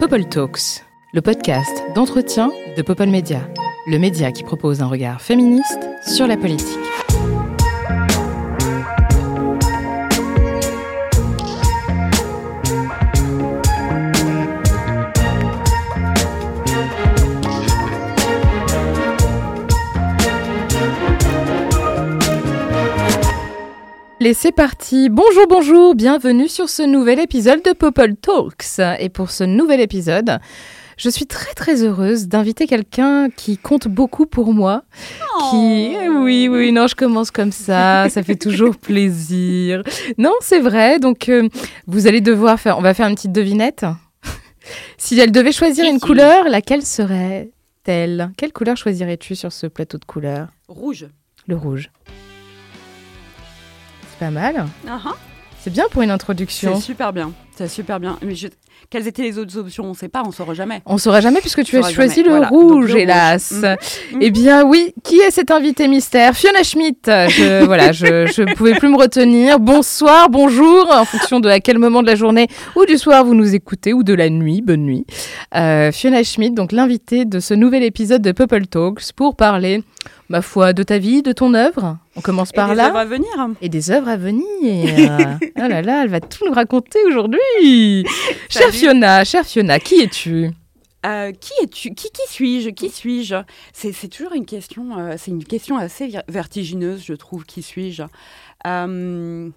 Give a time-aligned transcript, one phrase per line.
[0.00, 3.46] Popol Talks, le podcast d'entretien de Popol Media,
[3.86, 6.89] le média qui propose un regard féministe sur la politique.
[24.22, 25.08] Et c'est parti.
[25.08, 25.94] Bonjour, bonjour.
[25.94, 28.78] Bienvenue sur ce nouvel épisode de Popol Talks.
[28.98, 30.38] Et pour ce nouvel épisode,
[30.98, 34.82] je suis très très heureuse d'inviter quelqu'un qui compte beaucoup pour moi.
[35.50, 36.22] Qui, Oh.
[36.22, 38.08] oui, oui, non, je commence comme ça.
[38.10, 39.82] ça fait toujours plaisir.
[40.18, 40.98] Non, c'est vrai.
[40.98, 41.48] Donc, euh,
[41.86, 42.76] vous allez devoir faire.
[42.76, 43.86] On va faire une petite devinette.
[44.98, 48.30] si elle devait choisir une couleur, laquelle serait-elle?
[48.36, 50.48] Quelle couleur choisirais-tu sur ce plateau de couleurs?
[50.68, 51.06] Rouge.
[51.46, 51.90] Le rouge.
[54.20, 54.66] C'est pas mal.
[54.86, 55.12] Ah ah.
[55.62, 56.78] C'est bien pour une C'est introduction.
[56.78, 57.32] super bien.
[57.68, 58.18] Super bien.
[58.22, 58.48] Mais je-
[58.88, 59.84] Quelles étaient les autres options?
[59.84, 60.80] On ne sait pas, on ne saura jamais.
[60.86, 62.48] On saura jamais puisque tu On as choisi le Voilà.
[62.48, 62.96] rouge, Donc, le rouge.
[63.02, 63.52] hélas.
[63.52, 64.18] Mhm.
[64.22, 66.34] Eh bien oui, qui est cet invité mystère?
[66.34, 66.98] Fiona Schmidt.
[67.28, 69.60] Je, voilà, je ne pouvais plus me retenir.
[69.60, 73.34] Bonsoir, bonjour, en fonction de à quel moment de la journée ou du soir vous
[73.34, 74.62] nous écoutez ou de la nuit.
[74.62, 75.04] Bonne nuit.
[75.54, 79.82] Euh, Fiona Schmidt, donc l'invitée de ce nouvel épisode de Purple Talks pour parler,
[80.30, 81.98] ma foi, de ta vie, de ton œuvre.
[82.16, 82.88] On commence Et par des là.
[82.88, 83.28] œuvres à venir.
[83.62, 84.42] Et des œuvres à venir.
[84.50, 87.38] oh là là, elle va tout nous raconter aujourd'hui.
[87.58, 88.04] Chère
[88.48, 88.72] Salut.
[88.72, 90.50] Fiona, chère Fiona, qui es-tu?
[91.06, 91.94] Euh, qui es-tu?
[91.94, 92.70] Qui, qui suis-je?
[92.70, 93.36] Qui suis-je?
[93.72, 94.98] C'est toujours une question.
[94.98, 97.44] euh, c'est une question assez ver- vertigineuse, je trouve.
[97.44, 98.02] Qui suis-je?
[98.66, 99.48] Euh,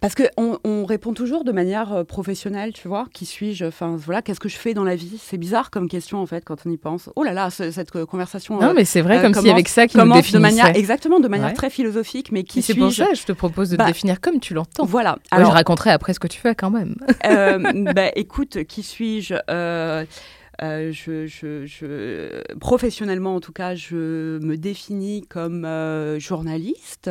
[0.00, 3.06] Parce que on, on répond toujours de manière euh, professionnelle, tu vois.
[3.12, 3.64] Qui suis-je?
[3.64, 5.18] Enfin, voilà, qu'est-ce que je fais dans la vie?
[5.20, 7.10] C'est bizarre comme question en fait quand on y pense.
[7.16, 8.60] Oh là là, ce- cette euh, conversation.
[8.60, 10.22] Non, euh, mais c'est vrai, euh, comme si commence- avec ça qui nous commence de
[10.22, 10.40] définissait.
[10.62, 11.52] manière exactement de manière Ouais.
[11.54, 13.02] très philosophique, mais qui Et c'est pour suis-je?
[13.04, 14.84] ça que je te propose de te Bah, définir comme tu l'entends.
[14.84, 15.18] Voilà.
[15.32, 16.94] Alors, je raconterai après ce que tu fais quand même.
[17.26, 19.34] euh, bah, écoute, qui suis-je?
[19.50, 20.04] Euh,
[20.62, 27.10] euh, je, je- je- professionnellement, en tout cas, je me définis comme euh, journaliste,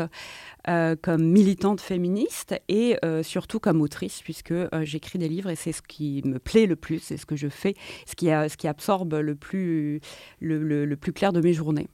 [0.67, 4.53] euh, comme militante féministe et surtout comme autrice, puisque
[4.83, 7.47] j'écris des livres et c'est ce qui me plaît le plus, c'est ce que je
[7.47, 7.75] fais,
[8.05, 10.01] ce qui, ce qui absorbe le plus,
[10.41, 11.87] le- le plus clair de mes journées.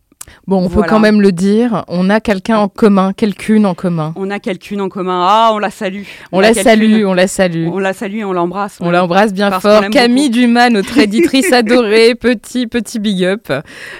[0.47, 0.87] Bon, on peut Voilà.
[0.89, 4.13] quand même le dire, on a quelqu'un en commun, quelqu'une en commun.
[4.15, 5.25] On a quelqu'une en commun.
[5.27, 6.03] Ah, on la salue.
[6.31, 7.67] On la salue, on la salue.
[7.67, 8.77] On la salue et on l'embrasse.
[8.79, 9.81] On l'embrasse bien Parce fort.
[9.89, 10.39] Camille beaucoup.
[10.41, 13.51] Dumas, notre éditrice adorée, petit, petit big up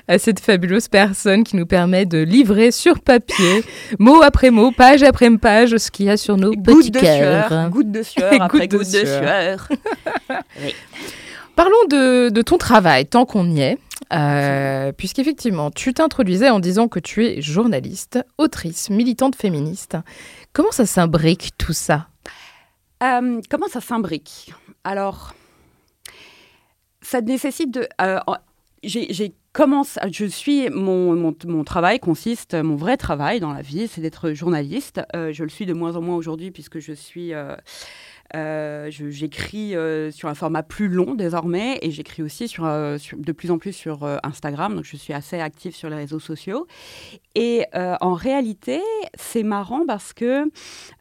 [0.07, 3.63] à cette fabuleuse personne qui nous permet de livrer sur papier,
[3.99, 6.99] mot après mot, page après page, ce qu'il y a sur nos Goutte petits de
[6.99, 7.47] cœurs.
[7.47, 9.67] sueur, goutte de sueur Goutte après de goutte de sueur.
[9.67, 9.67] sueur.
[11.55, 13.77] Parlons de, de ton travail, tant qu'on y est,
[14.11, 19.97] euh, puisqu'effectivement, tu t'introduisais en disant que tu es journaliste, autrice, militante féministe.
[20.51, 22.07] Comment ça s'imbrique tout ça?
[23.01, 24.53] Euh, comment ça s'imbrique?
[24.83, 25.33] Alors,
[27.01, 27.87] ça nécessite de.
[28.01, 28.19] euh,
[28.83, 29.99] j'ai commencé.
[30.11, 30.69] Je suis.
[30.69, 32.55] Mon, mon, mon travail consiste.
[32.55, 35.01] Mon vrai travail dans la vie, c'est d'être journaliste.
[35.13, 37.31] Je le suis de moins en moins aujourd'hui puisque je suis.
[38.35, 43.57] J'écris euh, sur un format plus long désormais et j'écris aussi euh, de plus en
[43.57, 44.75] plus sur euh, Instagram.
[44.75, 46.67] Donc je suis assez active sur les réseaux sociaux.
[47.35, 48.81] Et euh, en réalité,
[49.15, 50.51] c'est marrant parce que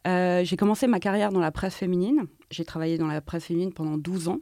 [0.07, 2.27] euh, j'ai commencé ma carrière dans la presse féminine.
[2.51, 4.39] J'ai travaillé dans la presse féminine pendant 12 ans.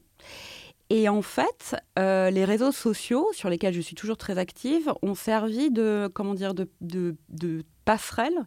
[0.89, 5.15] Et en fait, euh, les réseaux sociaux, sur lesquels je suis toujours très active, ont
[5.15, 7.15] servi de, comment dire, de
[7.85, 8.45] passerelle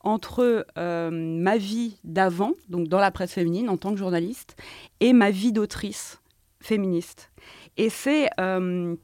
[0.00, 4.56] entre euh, ma vie d'avant, donc dans la presse féminine en tant que journaliste,
[5.00, 6.20] et ma vie d'autrice
[6.60, 7.30] féministe.
[7.76, 8.96] Et c'est euh,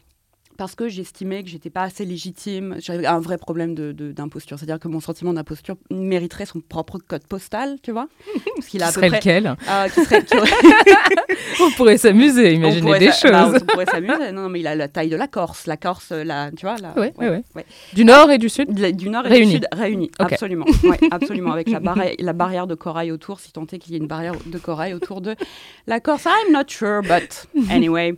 [0.57, 4.59] parce que j'estimais que j'étais pas assez légitime, j'avais un vrai problème de- de- d'imposture,
[4.59, 8.09] c'est-à-dire que mon sentiment d'imposture mériterait son propre code postal, tu vois,
[8.57, 10.51] parce qu'il a Qui serait près, lequel euh, qui serait, qui aurait-
[11.61, 13.61] On pourrait s'amuser, imaginer pourrait des bah, choses.
[13.63, 14.33] on pourrait s'amuser.
[14.33, 15.67] Non, non, mais il a la taille de la Corse.
[15.67, 17.43] La Corse, la, tu vois, la, Ouais, ouais, ouais.
[17.55, 17.67] ouais.
[17.93, 19.47] Du nord et du sud la- Du nord et Réunis.
[19.47, 20.11] du sud réunis.
[20.19, 20.65] Absolument.
[20.84, 21.53] Ouais, absolument.
[21.53, 24.07] Avec la, barri- la barrière de corail autour, si tant est qu'il y ait une
[24.09, 25.34] barrière de corail autour de
[25.87, 26.25] la Corse.
[26.27, 28.15] I'm not sure, but anyway.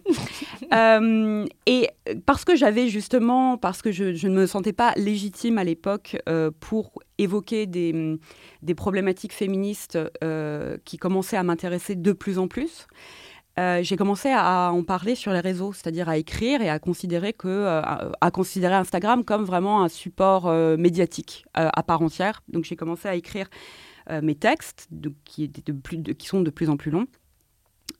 [0.73, 1.89] Euh, et
[2.27, 6.51] parce que j'avais justement, parce que je, ne me sentais pas légitime à l'époque euh,
[6.61, 8.19] pour évoquer des,
[8.63, 12.87] des problématiques féministes euh, qui commençaient à m'intéresser de plus en plus.
[13.59, 17.33] euh, j'ai commencé à en parler sur les réseaux, c'est-à-dire à écrire et à considérer
[17.33, 17.83] que,
[18.33, 22.43] considérer Instagram comme vraiment un support médiatique à part entière.
[22.49, 23.49] Donc j'ai commencé à écrire
[24.23, 24.89] mes textes,
[25.25, 27.07] qui, qui sont de plus en plus longs,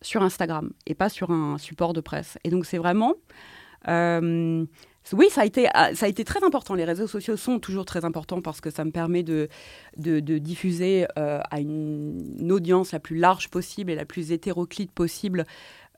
[0.03, 2.37] sur Instagram et pas sur un support de presse.
[2.45, 3.15] Et donc c'est vraiment
[3.87, 6.75] oui, ça a, été, ça a été très important.
[6.75, 9.49] Les réseaux sociaux sont toujours très importants parce que ça me permet de,
[9.97, 15.45] de, diffuser à une, audience la plus large possible et la plus hétéroclite possible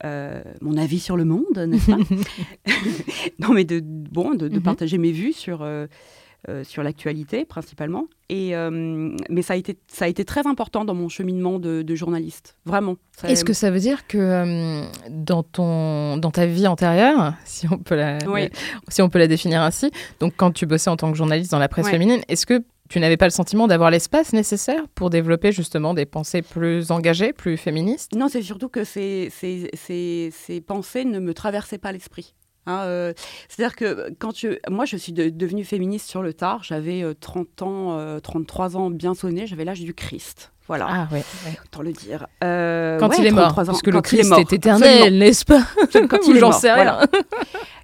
[0.02, 1.98] mon avis sur le monde, n'est-ce pas
[3.38, 4.62] Non, mais de, bon, de, mm-hmm.
[4.62, 5.86] partager mes vues sur, euh,
[6.64, 8.06] sur l'actualité principalement.
[8.28, 8.70] Et, euh,
[9.30, 12.96] mais ça a, été, ça a été très important dans mon cheminement de, journaliste, vraiment.
[13.22, 17.78] Est-ce que ça veut dire que euh, dans, ton, dans ta vie antérieure, si on,
[17.78, 18.18] peut la,
[18.88, 21.58] si on peut la définir ainsi, donc quand tu bossais en tant que journaliste dans
[21.58, 25.52] la presse féminine, est-ce que tu n'avais pas le sentiment d'avoir l'espace nécessaire pour développer
[25.52, 28.14] justement des pensées plus engagées, plus féministes?
[28.14, 29.70] Non, c'est surtout que ces, ces,
[30.32, 32.34] ces pensées ne me traversaient pas l'esprit.
[32.66, 33.12] Hein, euh,
[33.48, 36.62] c'est-à-dire que quand je, moi, je suis devenue féministe sur le tard.
[36.64, 39.46] J'avais 30 euh, ans, 33 euh, ans bien sonné.
[39.46, 40.52] J'avais l'âge du Christ.
[40.66, 40.86] Voilà.
[40.90, 41.22] Ah ouais.
[41.64, 42.26] Autant le dire.
[42.40, 43.54] quand il est mort.
[43.54, 46.58] Parce que le Christ est, éternel, n'est-ce pas Quand il est mort.
[46.60, 47.06] Voilà.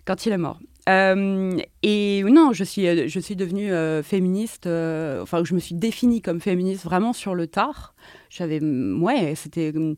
[0.05, 0.59] quand il est mort.
[0.89, 3.71] et non, je suis, je suis devenue
[4.03, 7.95] féministe, enfin, je me suis définie comme féministe vraiment sur le tard.
[8.33, 9.95] J'avais, ouais, c'était euh,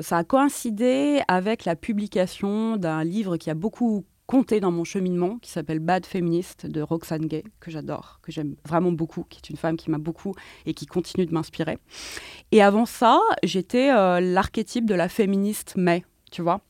[0.00, 5.38] ça a coïncidé avec la publication d'un livre qui a beaucoup compté dans mon cheminement,
[5.38, 9.50] qui s'appelle Bad Feminist de Roxane Gay, que j'adore, que j'aime vraiment beaucoup, qui est
[9.50, 10.34] une femme qui m'a beaucoup
[10.66, 11.78] et qui continue de m'inspirer.
[12.52, 16.60] Et avant ça, j'étais euh, l'archétype de la féministe mais, tu vois.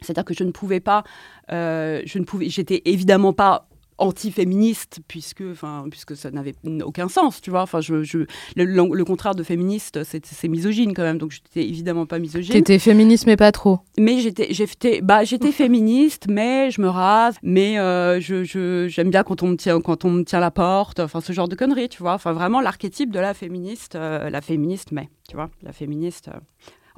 [0.00, 1.04] C'est-à-dire que je ne pouvais pas,
[1.52, 3.68] euh, je ne pouvais, j'étais évidemment pas
[4.00, 6.54] anti-féministe puisque, enfin, puisque ça n'avait
[6.84, 7.62] aucun sens, tu vois.
[7.62, 8.18] Enfin, je, je
[8.56, 12.52] le, contraire de féministe, c'est misogyne quand même, donc j'étais évidemment pas misogyne.
[12.52, 13.80] T'étais féministe mais pas trop.
[13.98, 19.22] Mais j'étais, j'étais, bah, j'étais féministe, mais je me rase, mais euh, je, j'aime bien
[19.22, 21.88] quand on me tient, quand on me tient la porte, enfin ce genre de conneries,
[21.88, 22.14] tu vois.
[22.14, 26.38] Enfin vraiment l'archétype de la féministe, euh, la féministe mais, tu vois, la féministe euh,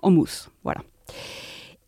[0.02, 0.82] en mousse, voilà.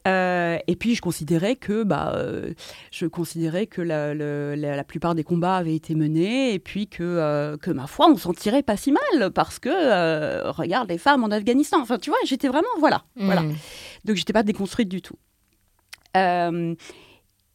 [0.06, 2.52] Euh, et puis je considérais que, bah, euh,
[2.90, 7.56] je considérais que la, la, plupart des combats avaient été menés et puis que, euh,
[7.56, 11.30] que ma foi, on s'en tirait pas si mal parce que regarde les femmes en
[11.30, 11.80] Afghanistan.
[11.80, 13.42] Enfin, tu vois, j'étais vraiment voilà, voilà.
[13.42, 13.54] Hmm.
[14.04, 15.16] Donc j'étais pas déconstruite du tout.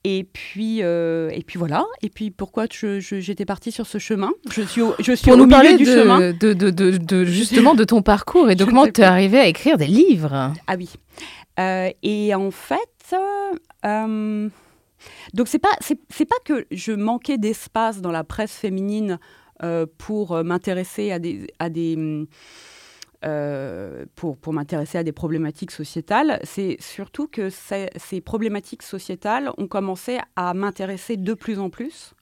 [0.06, 1.86] Et puis, et puis voilà.
[2.02, 4.32] Et puis pourquoi j'étais partie sur ce chemin?
[4.50, 6.32] Je suis, je suis Pour nous parler du de, chemin.
[6.32, 9.78] De, de, de, justement de ton parcours et de comment tu es arrivée à écrire
[9.78, 10.54] des livres?
[10.68, 10.90] Ah oui.
[11.60, 13.16] Euh, et en fait,
[13.86, 14.50] euh,
[15.34, 19.20] donc c'est pas c'est pas que je manquais d'espace dans la presse féminine
[19.64, 21.98] euh, pour m'intéresser à des à des
[23.22, 30.20] pour, pour m'intéresser à des problématiques sociétales, c'est surtout que ces, problématiques sociétales ont commencé
[30.36, 32.14] à m'intéresser de plus en plus.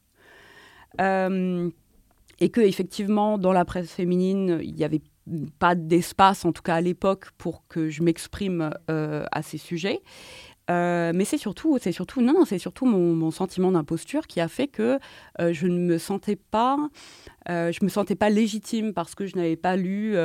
[1.00, 5.02] et que effectivement, dans la presse féminine, il y avait
[5.60, 10.02] pas d'espace, en tout cas à l'époque, pour que je m'exprime euh, à ces sujets.
[10.70, 14.48] Euh, mais c'est surtout, c'est surtout, non, non, c'est surtout mon, sentiment d'imposture qui a
[14.48, 15.00] fait que
[15.40, 16.78] euh, je ne me sentais pas,
[17.48, 20.16] je me sentais pas légitime parce que je n'avais pas lu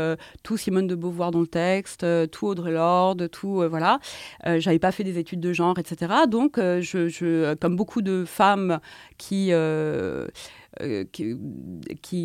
[0.43, 4.01] tout Simone de Beauvoir dans le texte, tout Audre Lorde, tout, voilà.
[4.45, 6.13] J'avais pas fait des études de genre, etc.
[6.29, 8.81] Donc, je, comme beaucoup de femmes
[9.19, 9.53] qui
[10.81, 11.35] euh, qui,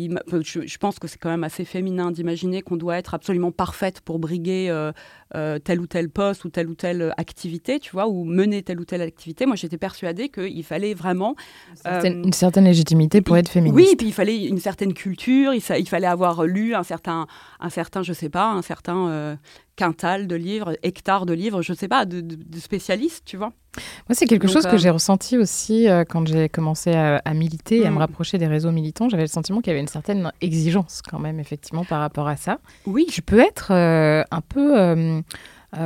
[0.08, 4.18] je, pense que c'est quand même assez féminin d'imaginer qu'on doit être absolument parfaite pour
[4.18, 4.90] briguer euh,
[5.34, 8.80] euh, tel ou tel poste ou telle ou telle activité, tu vois, ou mener telle
[8.80, 9.46] ou telle activité.
[9.46, 11.34] Moi, j'étais persuadée qu'il fallait vraiment...
[11.84, 13.76] Une certaine, légitimité pour être féministe.
[13.76, 17.26] Oui, puis il fallait une certaine culture, il, il, fallait avoir lu un certain,
[17.60, 19.38] un certain je sais pas, un certain
[19.78, 23.52] quintal de livres, hectares de livres, je ne sais pas, de, spécialistes, tu vois.
[24.08, 27.78] Moi, c'est quelque chose que euh, j'ai ressenti aussi euh, quand j'ai commencé à, militer
[27.78, 27.98] et à me mm.
[27.98, 29.08] rapprocher des réseaux militants.
[29.08, 32.36] J'avais le sentiment qu'il y avait une certaine exigence quand même, effectivement, par rapport à
[32.36, 32.58] ça.
[32.86, 33.06] Oui.
[33.12, 35.17] Je peux être euh, un peu,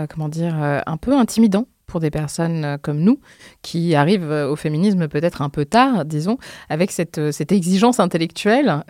[0.08, 0.54] comment dire,
[0.86, 3.20] un peu intimidant pour des personnes euh, comme nous
[3.60, 6.38] qui arrivent euh, au féminisme peut-être un peu tard, disons,
[6.70, 8.82] avec cette, euh, cette exigence intellectuelle.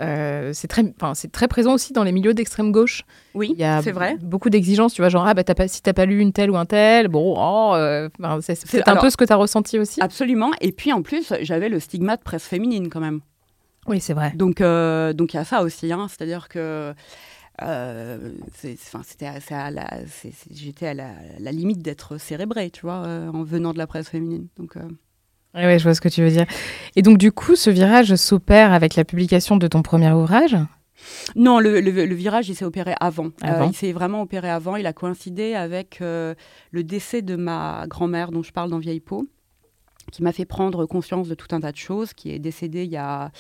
[0.53, 0.85] c'est très,
[1.33, 3.03] très présent aussi dans les milieux d'extrême gauche.
[3.35, 4.17] Oui, c'est vrai.
[4.23, 6.57] Beaucoup d'exigences, tu vois, genre, ah, bah, pas, si t'as pas lu une telle ou
[6.57, 7.75] un tel, bon, oh,
[8.41, 10.01] c'est un peu ce que tu as ressenti aussi.
[10.01, 10.51] Absolument.
[10.61, 13.21] Et puis en plus, j'avais le stigmate presse féminine quand même.
[13.89, 14.33] Oui, c'est vrai.
[14.37, 16.07] Donc, donc il y a ça aussi, hein.
[16.09, 16.95] c'est-à-dire que
[17.61, 18.33] euh,
[20.51, 24.49] j'étais à la, limite d'être cérébrée, tu vois, euh, en venant de la presse féminine.
[24.57, 24.89] Donc, euh.
[25.55, 26.47] Oui, je vois ce que tu veux dire.
[26.97, 30.57] Et donc, du coup, ce virage s'opère avec la publication de ton premier ouvrage?
[31.37, 31.81] Non, le,
[32.15, 33.31] virage, il s'est opéré avant.
[33.43, 34.77] il s'est vraiment opéré avant.
[34.77, 36.37] Il a coïncidé avec le
[36.73, 39.27] décès de ma grand-mère, dont je parle dans Vieille Peau.
[40.11, 42.91] qui m'a fait prendre conscience de tout un tas de choses, qui est décédé il
[42.91, 43.31] y a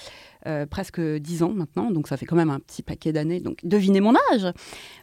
[0.46, 3.40] euh, presque dix ans maintenant, donc ça fait quand même un petit paquet d'années.
[3.40, 4.52] Donc devinez mon âge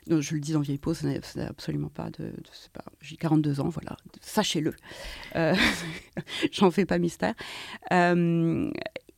[0.08, 2.34] Je le dis en vieille peau, ce n'est absolument pas de...
[2.74, 4.74] pas, J'ai 42 ans, voilà, sachez-le.
[5.36, 5.56] Euh,
[6.52, 7.36] J'en fais pas mystère.
[7.94, 8.70] Euh,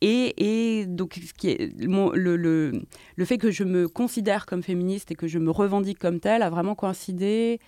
[0.02, 2.72] et, et, donc, ce qui est, le, le,
[3.16, 6.42] le, fait que je me considère comme féministe et que je me revendique comme telle
[6.42, 7.60] a vraiment coïncidé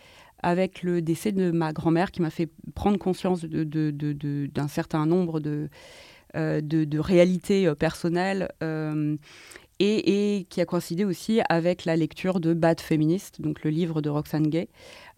[0.43, 4.50] avec le décès de ma grand-mère qui m'a fait prendre conscience d'un de, de, de,
[4.67, 5.69] certain nombre de,
[6.36, 9.16] euh, de, réalités euh, personnelles euh,
[9.80, 14.10] et, qui a coïncidé aussi avec la lecture de Bad Feminist, donc le livre de
[14.10, 14.70] Roxane Gay,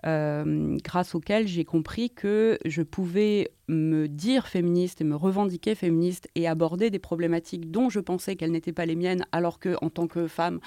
[0.03, 6.47] grâce auquel j'ai compris que je pouvais me dire féministe et me revendiquer féministe et
[6.47, 10.07] aborder des problématiques dont je pensais qu'elles n'étaient pas les miennes, alors que en tant
[10.07, 10.59] que femme,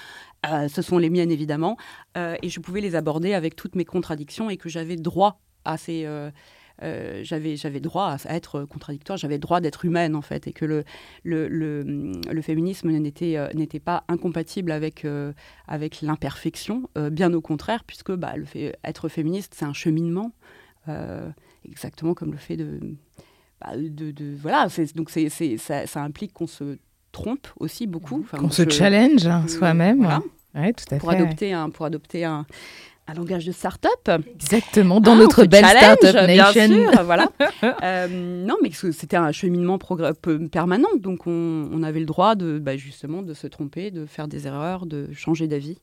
[0.45, 1.77] ce sont les miennes évidemment,
[2.15, 6.05] et je pouvais les aborder avec toutes mes contradictions et que j'avais droit à ces
[6.81, 10.65] euh, j'avais j'avais droit à, être contradictoire, j'avais droit d'être humaine en fait, et que
[10.65, 10.83] le
[11.23, 15.33] le, le, féminisme n'était euh, n'était pas incompatible avec euh,
[15.67, 20.31] avec l'imperfection, bien au contraire, puisque bah, le fait être féministe c'est un cheminement,
[21.65, 22.79] exactement comme le fait de
[23.61, 26.77] bah, de, de, voilà, donc c'est, ça, ça, implique qu'on se
[27.11, 28.21] trompe aussi beaucoup.
[28.21, 29.97] Enfin, qu'on se challenge hein, soi-même.
[29.97, 30.21] Voilà.
[30.55, 31.17] Ouais, tout à pour fait.
[31.17, 32.45] Adopter un, pour adopter un,
[33.09, 34.23] un langage de start-up.
[34.35, 36.53] Exactement, dans ah, notre belle start-up nation.
[36.53, 37.29] Bien sûr, voilà.
[37.83, 38.07] euh,
[38.45, 39.79] non, mais c'était un cheminement
[40.51, 44.27] permanent, donc on, on, avait le droit de, bah, justement de se tromper, de faire
[44.27, 45.77] des erreurs, de changer d'avis.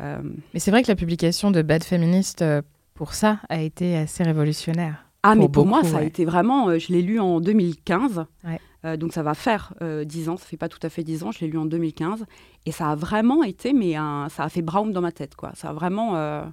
[0.00, 0.18] Euh...
[0.54, 2.62] Mais c'est vrai que la publication de Bad Feminist, euh,
[2.94, 5.06] pour ça, a été assez révolutionnaire.
[5.22, 6.68] Ah, mais pour moi, ça a été vraiment.
[6.68, 8.24] Euh, je l'ai lu en 2015.
[8.44, 8.60] Ouais.
[8.84, 11.22] Euh, donc ça va faire euh, 10 ans, ça fait pas tout à fait 10
[11.22, 12.26] ans, je l'ai lu en 2015.
[12.66, 13.94] Et ça a vraiment été, mais
[14.28, 15.34] ça a fait Brown dans ma tête.
[15.34, 15.52] Quoi.
[15.54, 16.16] Ça a vraiment...
[16.16, 16.44] Euh,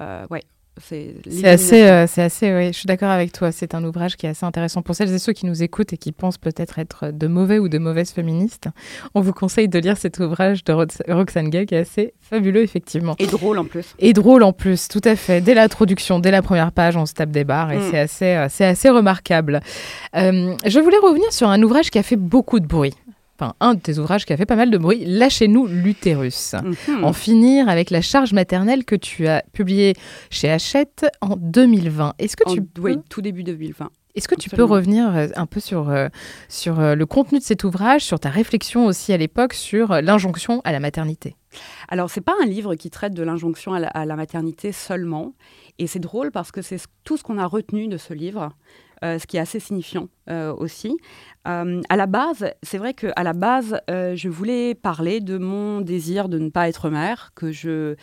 [0.00, 0.42] euh ouais,
[0.80, 1.14] c'est
[1.44, 3.52] assez, euh, c'est assez, oui, je suis d'accord avec toi.
[3.52, 5.98] C'est un ouvrage qui est assez intéressant pour celles et ceux qui nous écoutent et
[5.98, 8.68] qui pensent peut-être être de mauvais ou de mauvaises féministes.
[9.14, 13.14] On vous conseille de lire cet ouvrage de Roxane Gay qui est assez fabuleux, effectivement.
[13.18, 13.94] Et drôle en plus.
[13.98, 15.42] Et drôle en plus, tout à fait.
[15.42, 17.90] Dès l'introduction, dès la première page, on se tape des barres et mm.
[17.90, 19.60] c'est assez, euh, assez remarquable.
[20.16, 22.94] Euh, je voulais revenir sur un ouvrage qui a fait beaucoup de bruit
[23.60, 26.54] un de tes ouvrages qui a fait pas mal de bruit, Lâchez-nous l'utérus.
[26.54, 27.04] Mhm.
[27.04, 29.94] En finir avec la charge maternelle que tu as publié
[30.30, 32.14] chez Hachette en 2020.
[32.18, 33.90] Est-ce que tu Oui, tout début 2020.
[34.14, 36.08] Est-ce que tu peux revenir euh, un peu sur, euh,
[36.48, 40.60] sur euh, le contenu de cet ouvrage, sur ta réflexion aussi à l'époque sur l'injonction
[40.64, 41.34] à la maternité?
[41.88, 45.32] Alors, c'est pas un livre qui traite de l'injonction à, à, la maternité seulement.
[45.78, 48.50] Et c'est drôle parce que c'est tout ce qu'on a retenu de ce livre.
[49.04, 50.96] Euh, ce qui est assez signifiant euh, aussi.
[51.48, 56.28] Euh, à la base, c'est vrai qu'à la base, je voulais parler de mon désir
[56.28, 57.96] de ne pas être mère, que je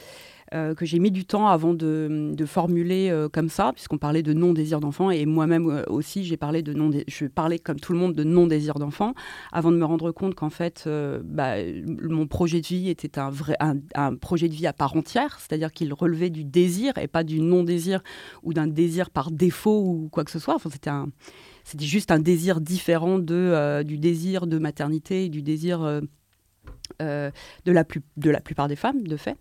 [0.51, 4.79] que j'ai mis du temps avant de, formuler euh, comme ça, puisqu'on parlait de non-désir
[4.79, 8.15] d'enfant, et moi-même euh, aussi, j'ai parlé de non je parlais comme tout le monde
[8.15, 9.13] de non-désir d'enfant,
[9.51, 10.89] avant de me rendre compte qu'en fait,
[11.23, 11.55] bah,
[12.01, 15.71] mon projet de vie était un, vrai, un, projet de vie à part entière, c'est-à-dire
[15.71, 18.01] qu'il relevait du désir et pas du non-désir
[18.43, 20.55] ou d'un désir par défaut ou quoi que ce soit.
[20.55, 21.09] Enfin, c'était un
[21.63, 26.01] c'était juste un désir différent de, du désir de maternité et du désir
[26.99, 27.31] de,
[27.65, 29.37] la plus, de la plupart des femmes, de fait.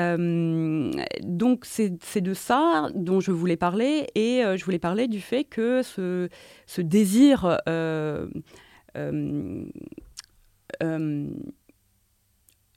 [0.00, 0.90] Euh,
[1.22, 5.44] donc c'est de ça dont je voulais parler et euh, je voulais parler du fait
[5.44, 6.28] que ce,
[6.66, 8.26] ce désir euh,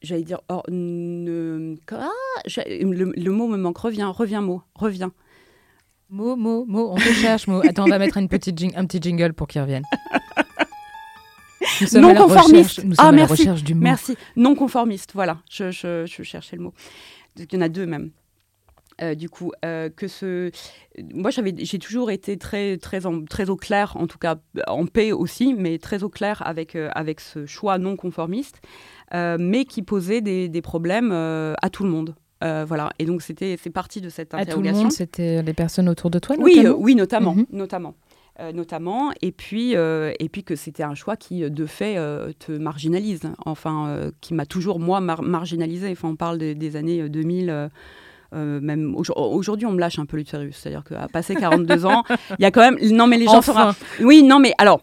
[0.03, 2.09] j'allais dire ne, ah,
[2.45, 3.79] le, mot me manque.
[3.79, 5.11] Reviens reviens mot reviens.
[6.09, 9.01] Mot mot mot on te cherche mot attends on va mettre une petite un petit
[9.01, 9.83] jingle pour qu'il revienne
[11.99, 12.81] non conformiste.
[12.97, 13.47] ah, merci.
[13.63, 13.81] du mot.
[13.81, 14.17] Merci.
[14.35, 15.39] Non conformiste, voilà.
[15.49, 16.73] Je, je, je cherchais le mot.
[17.37, 18.11] Il y en a deux même.
[19.01, 20.49] Euh, du coup, euh, que ce,
[21.13, 25.11] moi j'avais, j'ai toujours été très très très au clair, en tout cas en paix
[25.11, 28.59] aussi, mais très au clair avec euh, avec ce choix non conformiste,
[29.13, 32.15] mais qui posait des, des problèmes à tout le monde.
[32.41, 34.59] voilà, et donc c'était c'est parti de cette interrogation.
[34.59, 37.45] À tout le monde, c'était les personnes autour de toi, Oui, oui, notamment, mhm.
[37.51, 37.93] notamment.
[38.39, 42.31] Euh, notamment, et puis, euh, et puis que c'était un choix qui, de fait, euh,
[42.37, 45.89] te marginalise, enfin, qui m'a toujours, moi, marginalisé.
[45.91, 47.69] Enfin, on parle des années 2000.
[48.33, 52.03] même aujourd'hui, on me lâche un peu l'utérus, c'est-à-dire qu'à passer 42 ans,
[52.37, 52.77] il y a quand même.
[52.91, 53.73] Non, mais les gens enfin.
[54.01, 54.81] Oui, non, mais alors,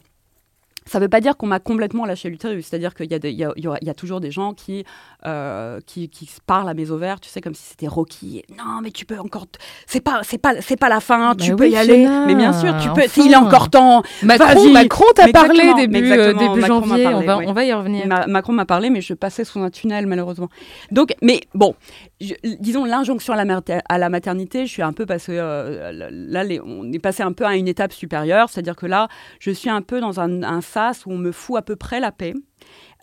[0.86, 3.90] ça ne veut pas dire qu'on m'a complètement lâché l'utérus, c'est-à-dire qu'il y, y, y,
[3.90, 4.84] a toujours des gens qui,
[5.26, 8.42] euh, qui, qui, parlent à mes ovaires, tu sais, comme si c'était Rocky.
[8.50, 9.46] Non, mais tu peux encore.
[9.86, 11.34] C'est pas, c'est pas, c'est pas la fin.
[11.36, 12.06] tu peux y aller.
[12.26, 13.02] Mais bien sûr, tu peux.
[13.24, 14.02] Il est encore temps.
[14.22, 17.06] Macron, Macron t'a parlé début, euh, début janvier.
[17.06, 18.06] on, va, on va y revenir.
[18.28, 20.48] Macron m'a parlé, mais je passais sous un tunnel malheureusement.
[20.90, 21.74] Donc, mais bon,
[22.20, 27.32] disons l'injonction à, la maternité, je suis un peu passé, là, on est passé un
[27.32, 29.08] peu à une étape supérieure, c'est-à-dire que là,
[29.40, 32.12] je suis un peu dans un, sas où on me fout à peu près la
[32.12, 32.34] paix.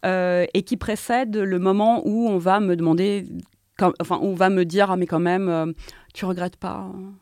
[0.03, 3.27] et qui précède le moment où on va me demander,
[3.99, 5.73] enfin, on va me dire, ah mais quand même,
[6.13, 7.13] tu regrettes pas hein?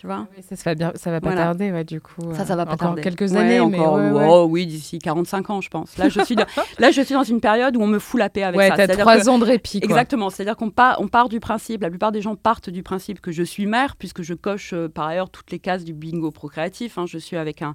[0.00, 2.32] Tu vois ça, ça va bien, ça va pas tarder, ouais, du coup.
[2.32, 3.02] Ça, ça va pas encore tarder.
[3.02, 3.98] quelques années, encore,
[4.30, 5.98] oh, oui, d'ici 45 ans, je pense.
[5.98, 6.36] Là, je suis,
[6.78, 8.76] là, je suis dans une période où on me fout la paix avec ça.
[8.76, 9.78] Ouais, t'as trois ans de répit.
[9.80, 9.90] Quoi.
[9.90, 10.30] Exactement.
[10.30, 13.30] C'est-à-dire qu'on part, on part du principe, la plupart des gens partent du principe que
[13.30, 16.96] je suis mère, puisque je coche euh, par ailleurs toutes les cases du bingo procréatif.
[16.96, 17.04] Hein.
[17.06, 17.74] Je suis avec un,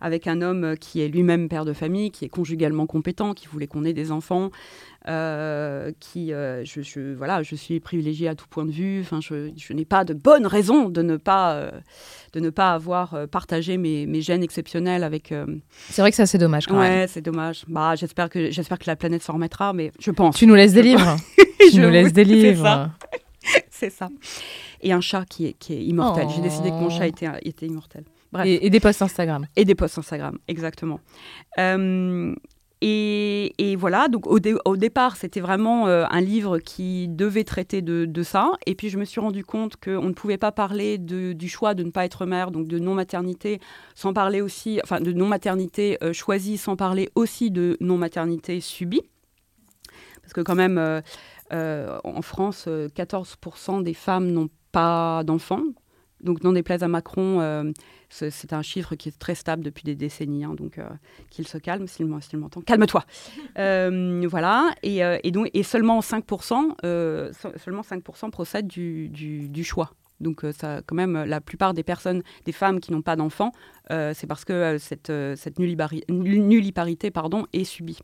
[0.00, 3.66] avec un homme qui est lui-même père de famille, qui est conjugalement compétent, qui voulait
[3.66, 4.48] qu'on ait des enfants.
[5.08, 9.02] Euh, qui, euh, je, voilà, je suis privilégiée à tout point de vue.
[9.02, 11.70] Enfin, je, je n'ai pas de bonne raison de ne pas, euh,
[12.32, 15.32] de ne pas avoir partagé mes, mes gènes exceptionnels avec.
[15.90, 16.66] C'est vrai que ça, c'est dommage.
[16.66, 17.64] Quand ouais, c'est dommage.
[17.68, 20.36] Bah, j'espère que j'espère que la planète s'en remettra, mais je pense.
[20.36, 21.16] Tu nous laisses des livres.
[21.70, 22.90] tu nous laisses des livres.
[23.70, 24.08] C'est ça.
[24.80, 26.26] Et un chat qui est, qui est immortel.
[26.34, 27.08] J'ai décidé que mon chat oh.
[27.08, 28.04] était, était immortel.
[28.32, 28.46] Bref.
[28.46, 29.46] Et, et, des posts Instagram.
[29.54, 30.98] Et des posts Instagram, exactement.
[31.58, 32.34] Euh,
[32.82, 38.52] et, voilà, donc au, départ, c'était vraiment euh, un livre qui devait traiter de, ça.
[38.66, 41.82] Et puis je me suis rendu compte qu'on ne pouvait pas parler du choix de
[41.82, 43.60] ne pas être mère, donc de non-maternité,
[43.94, 49.02] sans parler aussi, enfin de non-maternité euh, choisie, sans parler aussi de non-maternité subie.
[50.20, 50.78] Parce que quand même,
[51.52, 55.62] euh, en France, 14% des femmes n'ont pas d'enfants.
[56.22, 57.72] Donc, non déplaise à Macron,
[58.08, 60.88] c'est un chiffre qui est très stable depuis des décennies, hein, donc euh,
[61.30, 62.60] qu'il se calme s'il m'entend.
[62.60, 63.04] Calme-toi.
[63.58, 69.92] Euh, voilà, et, euh, et, donc, et seulement 5%, seulement 5 procèdent du, du, choix.
[70.20, 73.52] Donc, ça, quand même, la plupart des personnes, des femmes qui n'ont pas d'enfants,
[73.88, 77.98] c'est parce que cette, cette nulliparité pardon, est subie.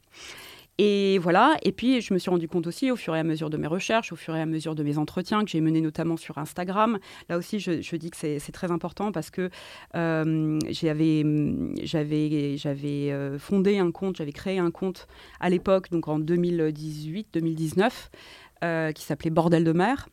[0.78, 3.50] Et voilà, et puis je me suis rendu compte aussi au fur et à mesure
[3.50, 6.16] de mes recherches, au fur et à mesure de mes entretiens que j'ai menés notamment
[6.16, 6.98] sur Instagram.
[7.28, 9.50] Là aussi, je, dis que c'est très important parce que
[9.94, 15.06] euh, j'avais euh, fondé un compte, j'avais créé un compte
[15.40, 17.90] à l'époque, donc en 2018-2019,
[18.64, 20.08] euh, qui s'appelait Bordel de mer.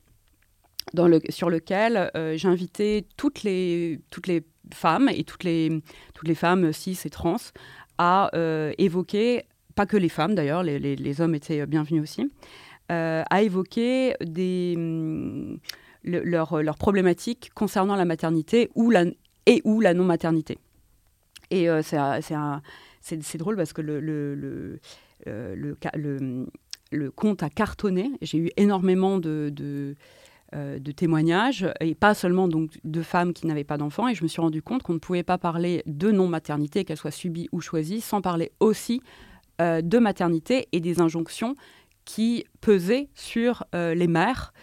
[1.30, 4.02] Sur lequel j'invitais toutes les,
[4.74, 7.36] femmes et toutes les femmes cis et trans
[8.00, 8.32] à
[8.80, 9.44] évoquer
[9.80, 12.30] pas que les femmes d'ailleurs, les, hommes étaient bienvenus aussi,
[12.92, 15.56] euh, à évoquer des, mm,
[16.04, 19.06] leurs problématiques concernant la maternité ou la,
[19.46, 20.58] et ou la non-maternité.
[21.50, 24.80] Et euh, c'est drôle parce que le, le, le,
[25.28, 26.46] euh, le,
[26.92, 28.12] le compte a cartonné.
[28.22, 29.96] J'ai eu énormément de, de,
[30.52, 34.10] de, témoignages, et pas seulement donc, de femmes qui n'avaient pas d'enfants.
[34.10, 37.12] Et je me suis rendu compte qu'on ne pouvait pas parler de non-maternité, qu'elle soit
[37.12, 39.02] subie ou choisie, sans parler aussi
[39.60, 41.56] euh, de maternité et des injonctions
[42.06, 44.54] qui pesaient sur euh, les mères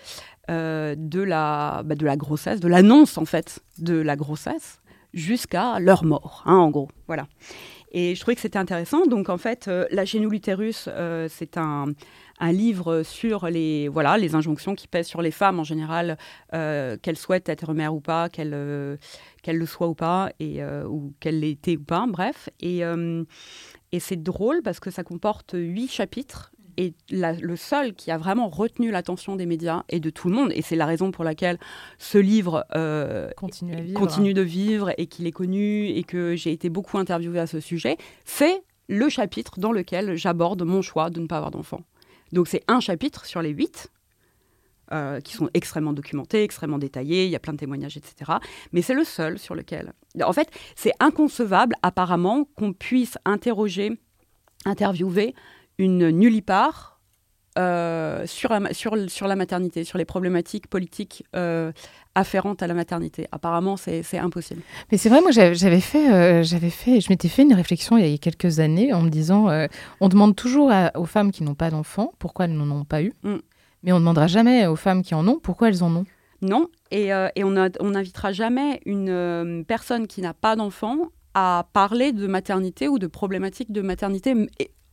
[0.50, 4.80] euh, de, la, bah, de la grossesse, de l'annonce en fait de la grossesse
[5.12, 6.88] jusqu'à leur mort, hein, en gros.
[7.08, 7.26] Voilà.
[7.92, 9.06] Et je trouvais que c'était intéressant.
[9.06, 10.88] Donc en fait, La génule utérus,
[11.28, 11.86] c'est un,
[12.40, 16.18] un, livre sur les, voilà, les injonctions qui pèsent sur les femmes en général,
[16.50, 18.98] qu'elles souhaitent être mères ou pas, qu'elles
[19.42, 22.50] qu'elles le soient ou pas, et, ou qu'elles l'étaient ou pas, bref.
[22.60, 22.82] Et,
[23.92, 26.52] et c'est drôle parce que ça comporte huit chapitres.
[26.78, 30.52] Et le seul qui a vraiment retenu l'attention des médias et de tout le monde,
[30.54, 31.58] et c'est la raison pour laquelle
[31.96, 36.98] ce livre euh, continue, de vivre et qu'il est connu et que j'ai été beaucoup
[36.98, 37.96] interviewée à ce sujet,
[38.26, 41.80] c'est le chapitre dans lequel j'aborde mon choix de ne pas avoir d'enfant.
[42.32, 43.90] Donc c'est un chapitre sur les huit,
[44.92, 48.34] euh, qui sont extrêmement documentés, extrêmement détaillés, il y a plein de témoignages, etc.
[48.72, 49.92] Mais c'est le seul sur lequel...
[50.22, 53.98] En fait, c'est inconcevable apparemment qu'on puisse interroger,
[54.64, 55.34] interviewer
[55.78, 57.00] une nullipare
[57.58, 61.72] euh, sur, la, sur, sur, la maternité, sur les problématiques politiques euh,
[62.14, 63.26] afférentes à la maternité.
[63.32, 64.62] Apparemment, c'est impossible.
[64.92, 68.14] Mais c'est vrai, moi, j'avais fait, j'avais fait, je m'étais fait une réflexion il y
[68.14, 69.48] a quelques années en me disant,
[70.00, 73.12] on demande toujours aux femmes qui n'ont pas d'enfants pourquoi elles n'en ont pas eu?
[73.24, 73.38] Mm.
[73.86, 76.04] Mais on ne demandera jamais aux femmes qui en ont pourquoi elles en ont.
[76.42, 81.68] Non, et, euh, et on n'invitera jamais une euh, personne qui n'a pas d'enfant à
[81.72, 84.34] parler de maternité ou de problématiques de maternité,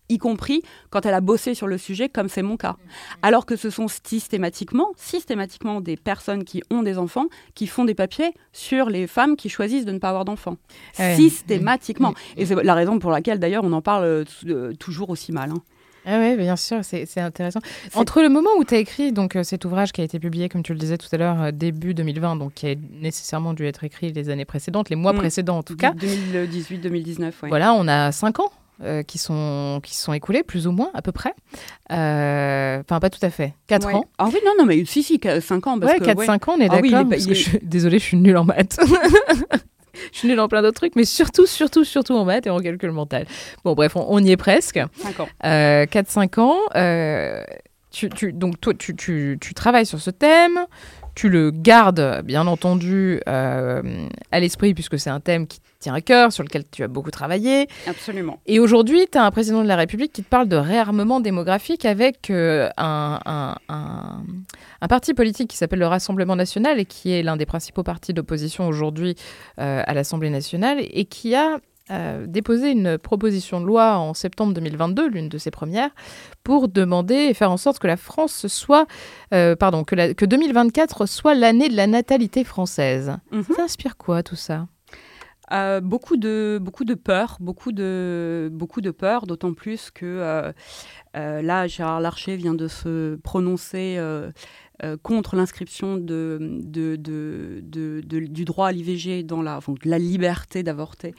[0.09, 2.75] y compris quand elle a bossé sur le sujet, comme c'est mon cas.
[3.21, 7.95] Alors que ce sont systématiquement, systématiquement des personnes qui ont des enfants qui font des
[7.95, 10.57] papiers sur les femmes qui choisissent de ne pas avoir d'enfants.
[10.93, 12.13] Systématiquement.
[12.37, 15.51] Et c'est la raison pour laquelle, d'ailleurs, on en parle euh, toujours aussi mal.
[15.51, 15.61] Hein.
[16.05, 17.59] Ah oui, bien sûr, c'est intéressant.
[17.93, 20.49] Entre le moment où tu as écrit donc, euh, cet ouvrage qui a été publié,
[20.49, 23.65] comme tu le disais tout à l'heure, euh, début 2020, donc qui a nécessairement dû
[23.65, 25.17] être écrit les années précédentes, les mois mm.
[25.17, 25.91] précédents en tout cas.
[25.91, 27.49] 2018-2019, oui.
[27.49, 28.51] Voilà, on a 5 ans
[29.07, 31.33] qui, sont, qui sont écoulés, plus ou moins, à peu près.
[31.89, 33.53] Enfin, pas tout à fait.
[33.67, 34.05] 4 ans.
[34.17, 35.79] Ah oui, non, non, mais si, si, 5 ans.
[35.79, 37.05] Parce 4-5 ans, on est ah d'accord.
[37.09, 38.77] Oui, Désolée, je suis nulle en maths.
[40.11, 42.59] je suis nulle en plein d'autres trucs, mais surtout, surtout, surtout en maths et en
[42.59, 43.25] calcul mental.
[43.63, 44.79] Bon, bref, on, y est presque.
[44.97, 45.29] 5 ans.
[45.43, 46.59] 4-5 ans.
[47.91, 50.65] Tu, tu, donc, toi, tu, tu, travailles sur ce thème,
[51.15, 53.81] tu le gardes, bien entendu, euh,
[54.31, 56.87] à l'esprit, puisque c'est un thème qui te tient à cœur, sur lequel tu as
[56.87, 57.67] beaucoup travaillé.
[57.87, 58.39] Absolument.
[58.45, 61.85] Et aujourd'hui, tu as un président de la République qui te parle de réarmement démographique
[61.85, 63.19] avec euh, un,
[63.69, 68.13] un, parti politique qui s'appelle le Rassemblement national et qui est l'un des principaux partis
[68.13, 69.15] d'opposition aujourd'hui
[69.59, 71.57] euh, à l'Assemblée nationale et qui a
[71.89, 75.91] déposé une proposition de loi en septembre 2022, l'une de ses premières,
[76.43, 78.87] pour demander et faire en sorte que la France soit,
[79.33, 83.17] euh, pardon, que, que 2024 soit l'année de la natalité française.
[83.31, 83.43] Mhm.
[83.55, 84.67] Ça inspire quoi tout ça?
[85.51, 90.51] Euh, beaucoup de beaucoup de peur, beaucoup de beaucoup de peur, d'autant plus que euh,
[91.13, 93.99] là Gérard Larcher vient de se prononcer
[95.01, 96.97] contre l'inscription du
[98.45, 99.59] droit à l'IVG dans la,
[99.99, 101.13] liberté d'avorter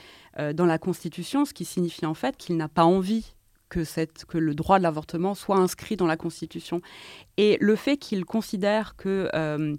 [0.55, 3.35] dans la Constitution, ce qui signifie en fait qu'il n'a pas envie
[3.69, 6.81] que, le droit de l'avortement soit inscrit dans la Constitution.
[7.37, 9.75] Et le fait qu'il considère que euh,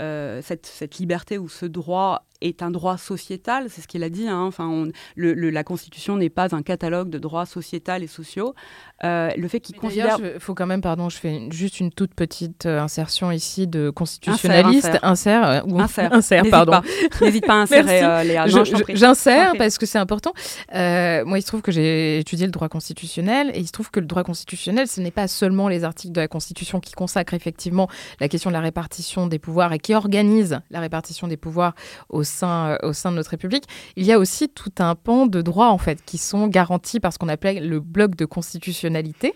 [0.00, 4.28] euh, cette, liberté ou ce droit est un droit sociétal, c'est ce qu'il a dit.
[4.28, 4.42] Hein.
[4.42, 8.54] Enfin, le, la Constitution n'est pas un catalogue de droits sociétals et sociaux.
[9.02, 10.18] Euh, le fait qu'il considère.
[10.20, 13.90] Il faut quand même, pardon, je fais juste une toute petite euh, insertion ici de
[13.90, 14.98] constitutionnaliste.
[15.02, 15.66] Insère, insère.
[15.66, 15.80] ou...
[15.80, 16.44] insère.
[16.50, 16.80] pardon.
[17.20, 18.46] N'hésite pas à insérer, euh, Léa.
[18.90, 20.32] J'insère parce que c'est important.
[20.72, 24.00] moi, il se trouve que j'ai étudié le droit constitutionnel et il se trouve que
[24.00, 27.88] le droit constitutionnel, ce n'est pas seulement les articles de la Constitution qui consacrent effectivement
[28.20, 31.74] la question de la répartition des pouvoirs et qui organisent la répartition des pouvoirs
[32.08, 33.64] au sein, au sein de notre République.
[33.96, 37.12] Il y a aussi tout un pan de droits, en fait, qui sont garantis par
[37.12, 39.34] ce qu'on appelle le bloc de constitutionnalité.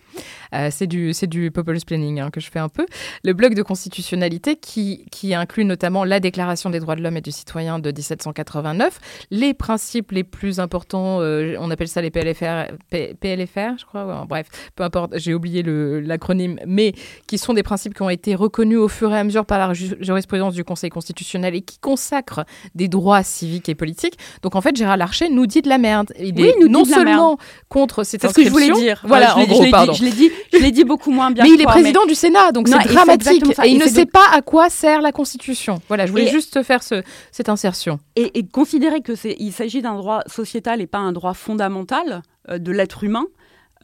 [0.54, 2.86] Euh, c'est du, du populist planning hein, que je fais un peu.
[3.24, 7.20] Le bloc de constitutionnalité qui, qui inclut notamment la Déclaration des droits de l'homme et
[7.20, 8.98] du citoyen de 1789,
[9.30, 14.48] les principes les plus importants, euh, on appelle ça les PLFR, PLFR je crois, bref,
[14.76, 16.92] peu importe, j'ai oublié l'acronyme, mais
[17.26, 19.74] qui sont des principes qui ont été reconnus au fur et à mesure par la
[19.74, 24.18] jurisprudence du Conseil constitutionnel et qui consacrent des droits civiques et politiques.
[24.42, 26.12] Donc en fait, Gérard Larcher nous dit de la merde.
[26.18, 28.54] Il est non seulement contre cette inscription.
[28.54, 29.02] C'est ce que je voulais dire.
[29.06, 29.92] Voilà, en gros, pardon.
[29.92, 31.44] je l'ai dit, je l'ai dit beaucoup moins bien.
[31.44, 33.44] Mais il est président du Sénat, donc c'est dramatique.
[33.64, 35.80] Et, il ne sait pas à quoi sert la Constitution.
[35.88, 37.98] Voilà, je voulais juste faire ce, cette insertion.
[38.16, 42.58] Et, considérer que c'est, il s'agit d'un droit sociétal et pas un droit fondamental euh,
[42.58, 43.26] de l'être humain.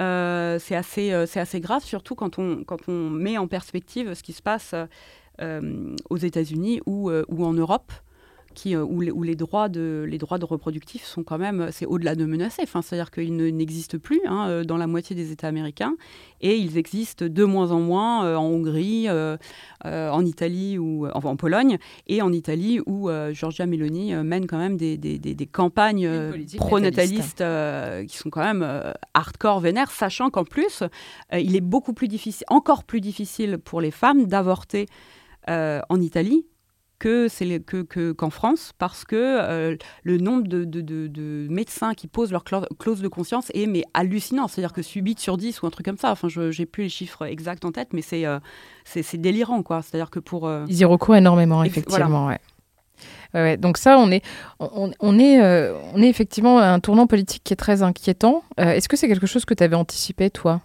[0.01, 4.15] Euh, c'est assez, euh, c'est assez grave, surtout quand on, quand on met en perspective
[4.15, 4.75] ce qui se passe
[6.11, 7.93] aux États-Unis ou, ou en Europe
[8.55, 12.15] qui, euh, où, les, droits de, les droits de reproductifs sont quand même, c'est au-delà
[12.15, 12.63] de menacés.
[12.63, 15.97] Enfin, C'est-à-dire qu'ils n'existent plus hein, euh, dans la moitié des États américains
[16.41, 19.09] et ils existent de moins en moins euh, en Hongrie,
[19.85, 24.77] en Italie ou enfin, en Pologne et en Italie où Giorgia Meloni mène quand même
[24.77, 26.09] des, des, des, campagnes
[26.57, 27.43] pronatalistes
[28.07, 30.83] qui sont quand même hardcore, vénères, sachant qu'en plus,
[31.33, 34.87] il est beaucoup plus difficile, encore plus difficile pour les femmes d'avorter
[35.49, 36.45] en Italie
[37.01, 42.07] que c'est que qu'en France parce que euh, le nombre de, de, de, médecins qui
[42.07, 44.47] posent leur clause de conscience est mais hallucinant.
[44.47, 46.13] C'est-à-dire que 8 sur 10 ou un truc comme ça.
[46.13, 48.39] Enfin je j'ai plus les chiffres exacts en tête mais c'est euh,
[48.85, 49.83] c'est délirant quoi.
[49.83, 50.65] C'est-à-dire que pour euh...
[50.69, 52.39] ils y recourent énormément effectivement ouais.
[53.33, 54.23] Ouais, donc ça, on est,
[54.59, 58.43] on, on est, euh, on est effectivement à un tournant politique qui est très inquiétant.
[58.59, 60.61] Est-ce que c'est quelque chose que tu avais anticipé, toi?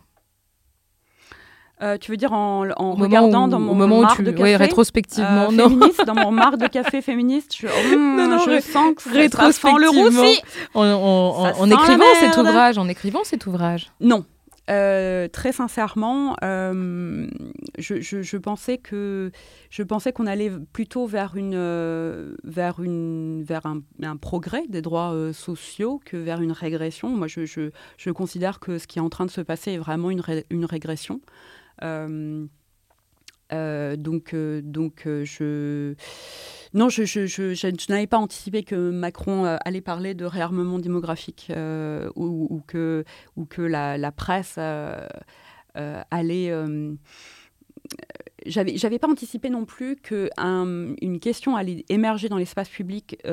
[1.81, 4.55] Euh, tu veux dire en, en regardant dans mon au moment où tu, de café,
[4.55, 5.69] rétrospectivement, euh, non.
[5.69, 9.89] Féministe, dans mon marc de café féministe, je, non, non, je sens que rétrospectivement, le
[9.89, 10.41] roussi.
[10.73, 13.91] En, en, en écrivant cet ouvrage, en écrivant cet ouvrage.
[13.99, 14.25] Non,
[14.69, 17.27] euh, très sincèrement, euh,
[17.77, 19.31] je, je, je, pensais que
[19.69, 24.81] je pensais qu'on allait plutôt vers une euh, vers une vers un, un, progrès des
[24.81, 27.09] droits sociaux que vers une régression.
[27.09, 30.09] Moi, je, je, considère que ce qui est en train de se passer est vraiment
[30.09, 31.21] une, ré, une régression.
[31.83, 32.47] Euh,
[33.53, 34.61] euh, donc, euh,
[35.25, 35.93] je.
[36.73, 41.51] Non, je, n'avais pas anticipé que Macron allait parler de réarmement démographique
[42.15, 43.05] ou, que,
[43.57, 46.51] la, presse allait.
[48.45, 53.23] j'avais, j'avais pas anticipé non plus que une question allait émerger dans l'espace public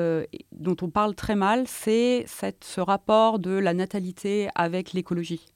[0.53, 5.52] dont on parle très mal, c'est cette, ce rapport de la natalité avec l'écologie.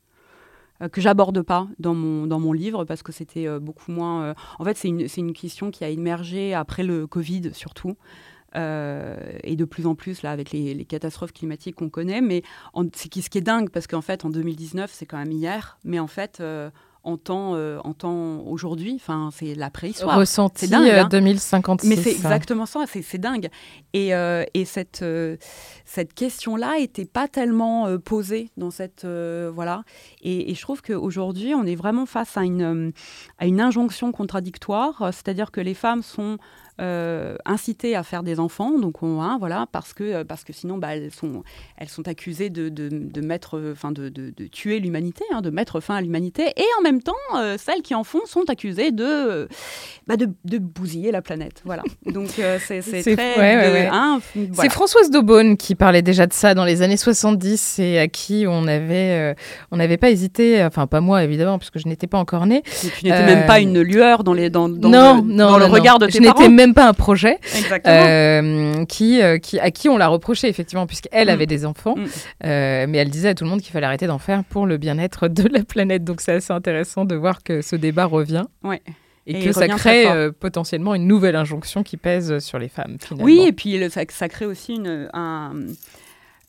[0.81, 4.23] Euh, que j'aborde pas dans mon, dans mon livre parce que c'était euh, beaucoup moins.
[4.23, 7.97] Euh, en fait, c'est une, une, question qui a émergé après le Covid surtout.
[8.55, 12.21] et de plus en plus là avec les, catastrophes climatiques qu'on connaît.
[12.21, 12.43] Mais
[12.95, 16.07] ce qui est dingue, parce qu'en fait, en 2019, c'est quand même hier, mais en
[16.07, 16.41] fait,
[17.15, 18.93] temps, euh, en temps aujourd'hui.
[18.95, 20.17] Enfin, c'est la préhistoire.
[20.17, 21.87] Ressenti dingue, hein 2056.
[21.87, 23.47] Mais c'est exactement ça, c'est dingue.
[23.93, 25.37] Et, euh, et cette, euh,
[25.85, 29.05] cette question-là n'était pas tellement posée dans cette...
[29.05, 29.83] voilà.
[30.21, 32.91] Et, et, je trouve qu'aujourd'hui, on est vraiment face à une,
[33.37, 36.37] à une injonction contradictoire, c'est-à-dire que les femmes sont
[36.79, 40.53] euh, inciter à faire des enfants, donc on, hein, voilà, parce que euh, parce que
[40.53, 41.43] sinon, bah, elles sont
[41.77, 45.79] elles sont accusées de, de, de mettre, enfin de, de, tuer l'humanité, hein, de mettre
[45.79, 49.47] fin à l'humanité, et en même temps, euh, celles qui en font sont accusées de
[50.05, 51.81] bah, de, bousiller la planète, voilà.
[52.05, 52.27] Donc
[52.59, 54.19] c'est très hein,
[54.53, 58.45] c'est Françoise Daubonne qui parlait déjà de ça dans les années 70 et à qui
[58.47, 59.35] on avait
[59.71, 62.61] on n'avait pas hésité, enfin pas moi évidemment puisque je n'étais pas encore née.
[62.99, 66.05] tu n'étais même pas une lueur dans les dans, dans le, dans le regard de
[66.05, 67.39] tes je parents pas un projet
[67.85, 71.31] euh, qui, euh, qui, à qui on l'a reproché, effectivement, puisqu'elle mm.
[71.31, 71.95] avait des enfants.
[71.95, 72.05] Mm.
[72.45, 74.77] Euh, mais elle disait à tout le monde qu'il fallait arrêter d'en faire pour le
[74.77, 76.03] bien-être de la planète.
[76.03, 78.45] Donc c'est assez intéressant de voir que ce débat revient.
[78.63, 78.81] Ouais.
[79.29, 80.05] Et, que ça crée
[80.39, 83.25] potentiellement une nouvelle injonction qui pèse sur les femmes, finalement.
[83.25, 85.51] Oui, et puis ça, ça, crée aussi une, un,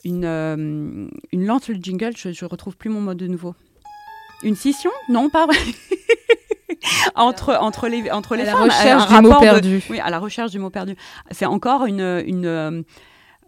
[0.05, 2.13] une, une lente le jingle.
[2.17, 3.57] Je, je retrouve plus mon mot de nouveau.
[4.45, 4.93] Une scission?
[5.09, 5.57] Non, pas vrai.
[7.15, 9.85] entre, entre les, entre les à La recherche du mot perdu.
[9.91, 10.97] oui, à la recherche du mot perdu.
[11.31, 12.85] C'est encore une, une,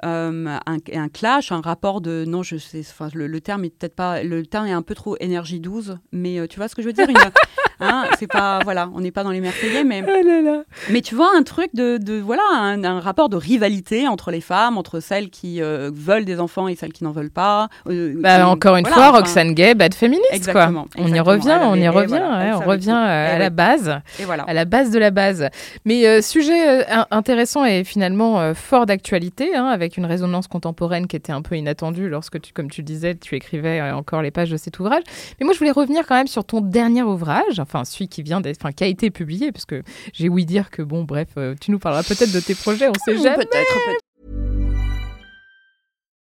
[0.04, 3.70] euh, un, un, clash, un rapport de non, je sais, enfin le, le, terme est
[3.70, 6.74] peut-être pas, le terme est un peu trop énergie 12, mais euh, tu vois ce
[6.74, 7.16] que je veux dire une,
[7.80, 11.30] hein, C'est pas voilà, on n'est pas dans les Marseillais, mais oh mais tu vois
[11.36, 15.28] un truc de, de voilà un, un, rapport de rivalité entre les femmes, entre celles
[15.28, 17.68] qui euh, veulent des enfants et celles qui n'en veulent pas.
[17.86, 21.04] Bah, encore une fois, Roxane Gay, bad féministe exactement, quoi.
[21.04, 22.22] On y revient, on y revient,
[22.54, 24.44] on revient à la base, et voilà.
[24.44, 25.48] à la base de la base.
[25.84, 31.42] Mais sujet intéressant et finalement fort d'actualité hein, avec une résonance contemporaine qui était un
[31.42, 34.56] peu inattendue lorsque, tu, comme tu le disais, tu écrivais euh, encore les pages de
[34.56, 35.02] cet ouvrage.
[35.38, 38.40] Mais moi, je voulais revenir quand même sur ton dernier ouvrage, enfin celui qui vient
[38.40, 41.54] d'être, enfin qui a été publié, parce que j'ai ouï dire que bon, bref, euh,
[41.60, 43.44] tu nous parleras peut-être de tes projets, on sait jamais.
[43.44, 43.99] Peut-être.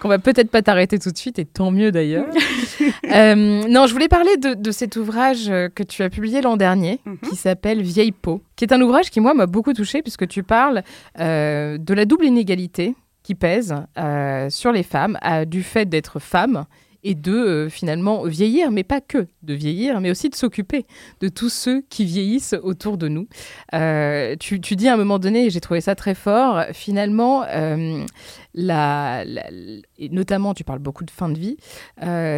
[0.00, 2.26] Qu'on va peut-être pas t'arrêter tout de suite, et tant mieux d'ailleurs.
[3.12, 3.34] euh,
[3.68, 7.00] non, je voulais parler de, de, cet ouvrage euh, que tu as publié l'an dernier,
[7.04, 7.28] mm -hmm.
[7.28, 10.42] qui s'appelle Vieille peau, qui est un ouvrage qui, moi, m'a beaucoup touché, puisque tu
[10.42, 10.82] parles
[11.20, 16.64] euh, de la double inégalité qui pèse euh, sur les femmes, du fait d'être femme
[17.04, 20.86] et de euh, finalement vieillir, mais pas que de vieillir, mais aussi de s'occuper
[21.20, 23.28] de tous ceux qui vieillissent autour de nous.
[23.74, 27.44] Euh, tu, tu, dis à un moment donné, et j'ai trouvé ça très fort, finalement,
[27.48, 28.04] euh,
[28.54, 29.42] la, la,
[29.98, 31.56] et notamment, tu parles beaucoup de fin de vie,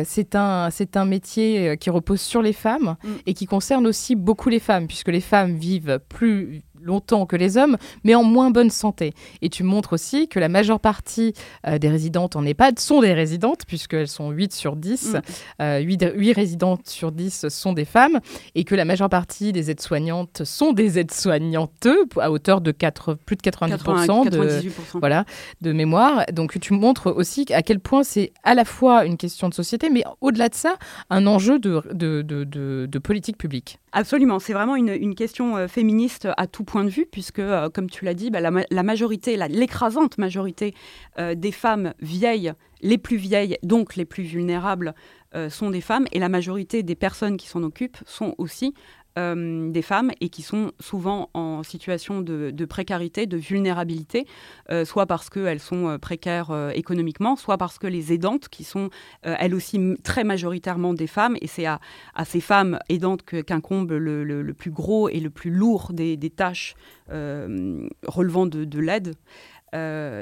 [0.05, 3.09] c'est un, un métier qui repose sur les femmes mm.
[3.27, 7.57] et qui concerne aussi beaucoup les femmes, puisque les femmes vivent plus longtemps que les
[7.57, 9.13] hommes, mais en moins bonne santé.
[9.43, 11.35] Et tu montres aussi que la majeure partie
[11.67, 15.21] euh, des résidentes en EHPAD sont des résidentes, puisqu'elles sont 8 sur 10, mm.
[15.63, 18.21] euh, 8, 8, résidentes sur 10 sont des femmes,
[18.55, 21.89] et que la majeure partie des aides-soignantes sont des aides-soignantes,
[22.19, 25.25] à hauteur de 4, plus de 90%, 80, de, voilà,
[25.61, 26.25] de mémoire.
[26.33, 29.91] Donc tu montres aussi à quel point c'est à la fois une question de société,
[29.91, 30.77] mais au-delà de ça,
[31.11, 32.45] un enjeu de, de, de,
[32.87, 33.79] de politique publique.
[33.93, 37.91] Absolument, c'est vraiment une, question euh, féministe à tout point de vue, puisque, euh, comme
[37.91, 40.75] tu l'as dit, bah, la, majorité, l'écrasante majorité
[41.19, 44.95] euh, des femmes vieilles, les plus vieilles, donc les plus vulnérables,
[45.35, 48.75] euh, sont des femmes, et la majorité des personnes qui s'en occupent sont aussi
[49.21, 54.27] euh, des femmes et qui sont souvent en situation de, précarité, de vulnérabilité,
[54.71, 58.91] euh, soit parce qu'elles sont euh, précaires économiquement, soit parce que les aidantes, qui sont
[59.23, 61.81] elles aussi très majoritairement des femmes, et c'est à,
[62.25, 66.75] ces femmes aidantes qu'incombe le, plus gros et le plus lourd des, tâches
[67.09, 69.15] relevant de, de l'aide.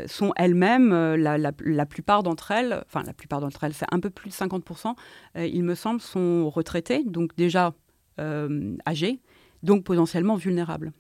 [0.09, 4.31] Sont elles-mêmes, la, plupart d'entre elles, enfin la plupart d'entre elles, c'est un peu plus
[4.31, 4.95] de 50%,
[5.37, 7.75] euh, il me semble, sont retraitées, donc déjà
[8.19, 9.21] euh, âgées,
[9.63, 10.93] donc potentiellement vulnérables.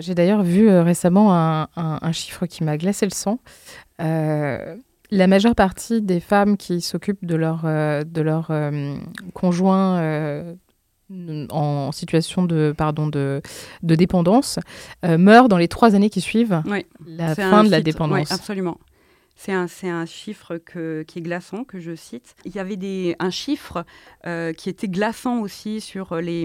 [0.00, 3.40] J'ai d'ailleurs vu euh, récemment un, un, un, chiffre qui m'a glacé le sang.
[4.00, 4.76] Euh,
[5.10, 8.50] la majeure partie des femmes qui s'occupent de leur, euh, de leur
[9.34, 10.56] conjoint
[11.50, 13.40] en situation de, pardon, de,
[13.82, 14.58] de dépendance
[15.04, 16.62] meurent dans les trois années qui suivent
[17.06, 18.28] la fin de la dépendance.
[18.30, 18.78] Oui, absolument.
[19.36, 22.34] C'est un, un, chiffre qui est glaçant, que je cite.
[22.44, 23.84] Il y avait des, un chiffre
[24.56, 26.44] qui était glaçant aussi sur les,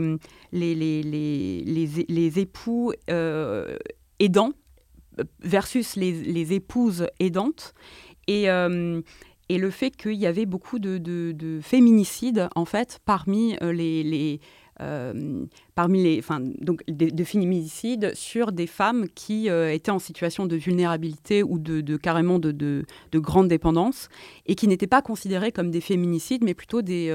[0.51, 2.91] les, les, les, les époux
[4.19, 4.53] aidants
[5.41, 7.73] versus les, épouses aidantes.
[8.27, 9.01] Et, euh,
[9.49, 14.03] et le fait qu'il y avait beaucoup de, de, féminicides, en fait, parmi euh, les,
[14.03, 14.39] les
[14.79, 15.45] euh,
[15.81, 21.41] parmi les, enfin, donc de, féminicides sur des femmes qui étaient en situation de vulnérabilité
[21.41, 24.09] ou de, de carrément de, de, grande dépendance
[24.45, 27.11] et qui n'étaient pas considérées comme des féminicides, mais plutôt des,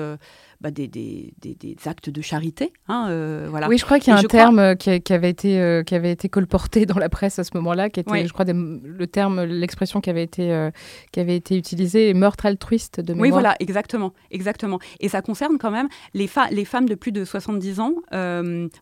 [0.61, 2.72] bah, des, des, des, actes de charité.
[2.88, 3.68] Hein, euh, voilà.
[3.68, 5.94] Oui, je crois qu'il y a un terme euh, qui, qui, avait été, euh, qui
[5.94, 9.42] avait été colporté dans la presse à ce moment-là, qui était, je crois, le terme,
[9.42, 10.70] l'expression qui avait été,
[11.12, 13.22] qui avait été utilisée, meurtre altruiste de mémoire.
[13.22, 14.79] Oui, voilà, exactement, exactement.
[15.00, 17.92] Et ça concerne quand même les, les femmes de plus de 70 ans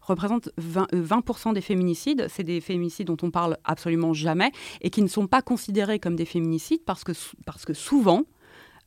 [0.01, 2.27] représentent 20%, 20 des féminicides.
[2.29, 6.17] C'est des féminicides dont on parle absolument jamais et qui ne sont pas considérés comme
[6.17, 7.13] des féminicides parce que,
[7.45, 8.25] parce que souvent,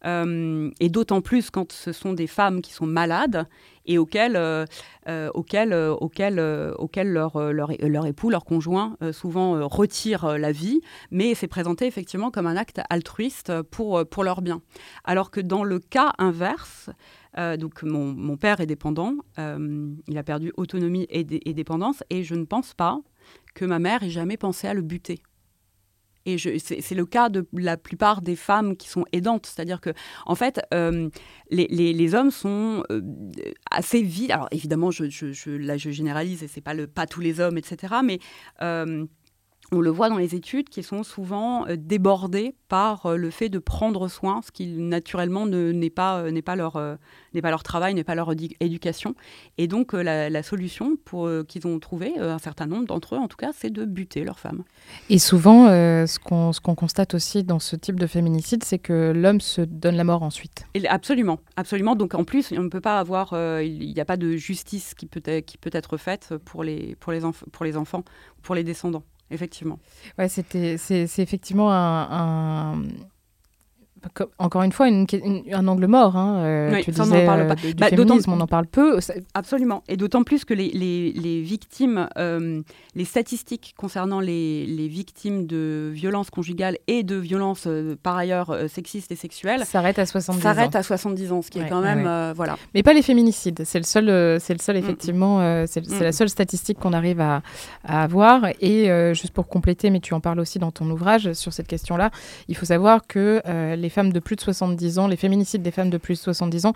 [0.06, 3.48] euh, et d'autant plus quand ce sont des femmes qui sont malades
[3.86, 4.66] et auxquelles, euh,
[5.08, 6.40] euh, auxquelles, auxquelles,
[6.78, 12.30] auxquelles leur, leur, leur, époux, leur conjoint, souvent retire la vie, mais c'est présenté effectivement
[12.32, 14.62] comme un acte altruiste pour, pour leur bien.
[15.04, 16.90] Alors que dans le cas inverse,
[17.38, 22.36] donc mon, mon, père est dépendant, il a perdu autonomie et, et, dépendance, et je
[22.36, 23.00] ne pense pas
[23.56, 25.22] que ma mère ait jamais pensé à le buter.
[26.28, 29.46] Et c'est le cas de la plupart des femmes qui sont aidantes.
[29.46, 29.92] C'est-à-dire que,
[30.26, 31.10] en fait, euh,
[31.50, 33.02] les, hommes sont euh,
[33.72, 34.32] assez vite.
[34.32, 37.96] Alors, évidemment, je, là, je généralise et c'est pas, pas tous les hommes, etc.
[38.04, 38.20] Mais.
[38.62, 39.06] Euh,
[39.72, 44.08] on le voit dans les études qui sont souvent débordées par le fait de prendre
[44.08, 46.82] soin, ce qui naturellement n'est pas, n'est pas, leur,
[47.34, 49.16] n'est pas leur travail, n'est pas leur éducation.
[49.58, 53.38] Et donc la, solution pour, qu'ils ont trouvé, un certain nombre d'entre eux en tout
[53.38, 54.64] cas, c'est de buter leurs femmes.
[55.10, 59.62] Et souvent, ce, qu'on, constate aussi dans ce type de féminicide, c'est que l'homme se
[59.62, 60.66] donne la mort ensuite.
[60.76, 61.96] Et absolument, absolument.
[61.96, 65.08] Donc en plus, on ne peut pas avoir, il n'y a pas de justice qui
[65.08, 68.04] peut, être, qui peut être faite pour les, pour les, pour les enfants,
[68.42, 69.80] pour les descendants effectivement.
[70.18, 72.84] Ouais, c'était, c'est, effectivement un,
[74.40, 76.16] encore une fois, un angle mort.
[76.16, 77.54] Hein, euh, tu disais, on parle pas.
[77.54, 79.00] Euh, du bah, féminisme, on en parle peu.
[79.34, 79.84] Absolument.
[79.88, 82.62] Et d'autant plus que les, les, les victimes, euh,
[82.96, 87.68] les statistiques concernant les, les, victimes de violences conjugales et de violences
[88.04, 90.70] par ailleurs sexistes et sexuelles s'arrêtent à 70 ans.
[90.74, 92.58] À 70 ans, ce qui est quand même voilà.
[92.74, 93.64] Mais pas les féminicides.
[93.66, 94.80] C'est le seul, c'est le seul mm.
[94.80, 96.14] effectivement, c'est la mm.
[96.14, 97.42] seule statistique qu'on arrive à,
[97.84, 98.48] à, avoir.
[98.62, 102.12] Et juste pour compléter, mais tu en parles aussi dans ton ouvrage sur cette question-là,
[102.48, 103.42] il faut savoir que
[103.76, 106.66] les femmes de plus de 70 ans, les féminicides des femmes de plus de 70
[106.66, 106.74] ans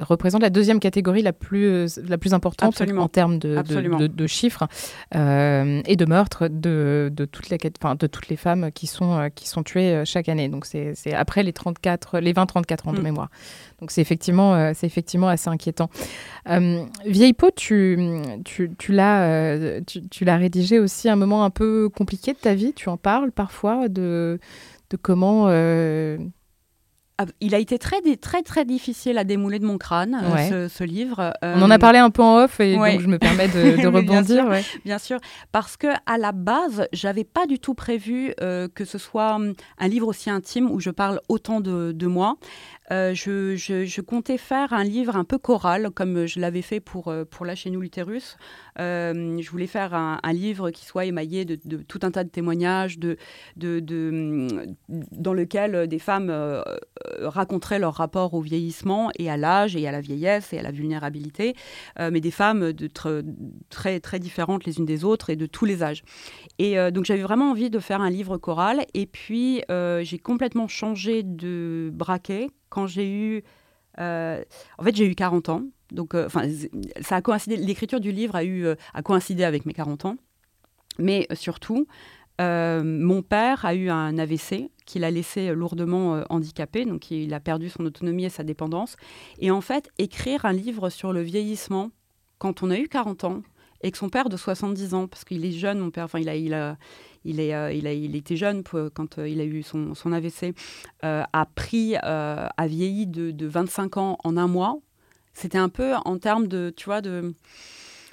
[0.00, 3.62] représentent la deuxième catégorie la plus, euh, la plus importante en termes de,
[4.06, 4.66] de, chiffres
[5.14, 9.18] euh, et de meurtres de, de, toutes les, enfin, de toutes les femmes qui sont,
[9.18, 10.48] euh, qui sont tuées chaque année.
[10.48, 13.02] Donc c'est après les, 34, les 20-34 ans de mm.
[13.02, 13.30] mémoire.
[13.80, 15.90] Donc c'est effectivement, c'est effectivement assez inquiétant.
[16.46, 17.98] Vieille peau, tu,
[18.44, 22.54] tu, tu l'as tu, l'as rédigé aussi à un moment un peu compliqué de ta
[22.54, 22.72] vie?
[22.72, 24.38] Tu en parles parfois de,
[24.90, 25.48] de comment
[27.40, 31.32] il a été très, très, très difficile à démouler de mon crâne, euh, ce, livre.
[31.42, 33.86] On en a euh, parlé un peu en off et donc je me permets de,
[33.86, 34.46] rebondir.
[34.84, 35.20] bien, sûr,
[35.52, 39.54] parce que à la base, j'avais pas du tout prévu euh, que ce soit hum,
[39.78, 42.36] un livre aussi intime où je parle autant de, de moi.
[42.92, 47.24] Euh, je, comptais faire un livre un peu choral, comme je l'avais fait pour, euh,
[47.24, 48.36] pour Lâchez nous l'utérus.
[48.78, 52.98] Euh, je voulais faire un, livre qui soit émaillé de, tout un tas de témoignages,
[52.98, 53.16] de,
[54.88, 56.32] dans lequel des femmes
[57.20, 60.72] raconteraient leur rapport au vieillissement et à l'âge et à la vieillesse et à la
[60.72, 61.54] vulnérabilité,
[61.98, 62.72] mais des femmes
[63.70, 66.02] très, très différentes les unes des autres et de tous les âges.
[66.58, 68.84] Et donc j'avais vraiment envie de faire un livre choral.
[68.94, 73.44] Et puis j'ai complètement changé de braquet quand j'ai eu.
[74.00, 74.42] Euh,
[74.78, 75.62] en fait, j'ai eu 40 ans.
[75.92, 76.48] Donc, euh, enfin,
[77.00, 77.56] ça a coïncidé.
[77.56, 80.16] L'écriture du livre a, eu, euh, a coïncidé avec mes 40 ans.
[80.98, 81.86] Mais surtout,
[82.40, 86.84] mon père a eu un AVC qui l'a laissé lourdement handicapé.
[86.84, 88.96] Donc, il a perdu son autonomie et sa dépendance.
[89.38, 91.90] Et en fait, écrire un livre sur le vieillissement
[92.38, 93.42] quand on a eu 40 ans
[93.82, 96.28] et que son père de 70 ans, parce qu'il est jeune, mon père, enfin, il
[96.28, 96.76] a, il a,
[97.26, 100.54] euh, il, était jeune quand euh, il a eu son, AVC,
[101.04, 104.78] euh, a pris, a vieilli de, de, 25 ans en un mois.
[105.32, 107.00] C'était un peu en termes de, tu vois.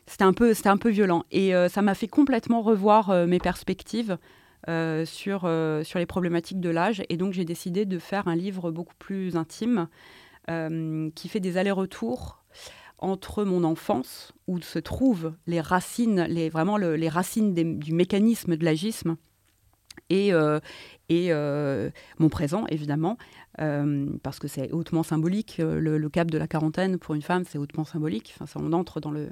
[0.07, 1.23] C'était un, un peu violent.
[1.31, 4.17] Et ça m'a fait complètement revoir mes perspectives
[5.05, 7.03] sur les problématiques de l'âge.
[7.09, 9.87] Et donc, j'ai décidé de faire un livre beaucoup plus intime
[10.47, 12.41] qui fait des allers-retours
[13.01, 19.17] entre mon enfance, où se trouvent les racines, vraiment les racines du mécanisme de l'agisme,
[20.09, 20.59] et, euh,
[21.11, 21.89] euh,
[22.19, 23.17] mon présent, évidemment,
[23.59, 25.57] euh, parce que c'est hautement symbolique.
[25.59, 28.33] Le, cap de la quarantaine, pour une femme, c'est hautement symbolique.
[28.35, 29.29] Enfin, ça, on entre dans le,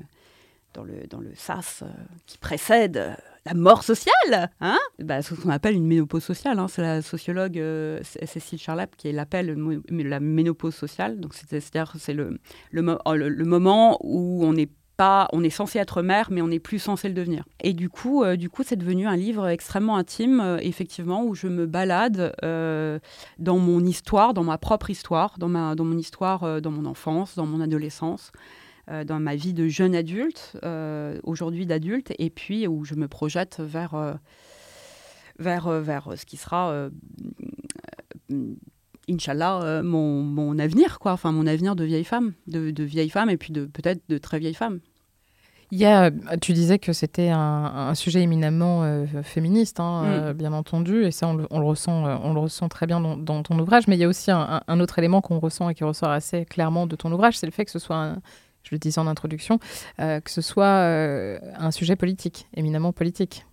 [0.74, 1.84] dans le, dans le sas
[2.26, 3.18] qui précède
[3.50, 4.78] la mort sociale, hein?
[5.00, 6.60] Bah, ce qu'on appelle une ménopause sociale.
[6.60, 6.68] Hein.
[6.68, 7.62] C'est la sociologue
[8.04, 9.58] Cécile Charlap qui l'appelle
[9.90, 11.20] la ménopause sociale.
[11.20, 14.70] Donc c'est-à-dire c'est oh, le, le, moment où on est
[15.32, 17.44] on est censé être mère, mais on n'est plus censé le devenir.
[17.62, 21.36] Et du coup, euh, du coup, c'est devenu un livre extrêmement intime, euh, effectivement, où
[21.36, 23.00] je me balade euh,
[23.38, 27.36] dans mon histoire, dans ma propre histoire, dans, ma, dans mon histoire, dans mon enfance,
[27.36, 28.32] dans mon adolescence,
[29.06, 30.58] dans ma vie de jeune adulte,
[31.24, 34.20] aujourd'hui d'adulte, et puis où je me projette vers,
[35.38, 36.90] vers, vers ce qui sera
[39.10, 41.14] Inch'Allah, mon, mon, avenir, quoi.
[41.14, 44.18] Enfin, mon avenir de vieille femme, de, de vieille femme et puis de peut-être de
[44.18, 44.80] très vieille femme.
[45.72, 46.10] Il y a,
[46.42, 50.08] tu disais que c'était un, sujet éminemment euh, féministe, hein, mm.
[50.08, 53.44] euh, bien entendu, et ça on le, ressent, euh, on le ressent très bien dans,
[53.44, 53.88] ton ouvrage.
[53.88, 56.88] Mais il y a aussi un, autre élément qu'on ressent et qui ressort assez clairement
[56.88, 58.16] de ton ouvrage, c'est le fait que ce soit,
[58.70, 59.60] je le disais en introduction,
[59.98, 63.46] que ce soit un sujet politique, éminemment politique.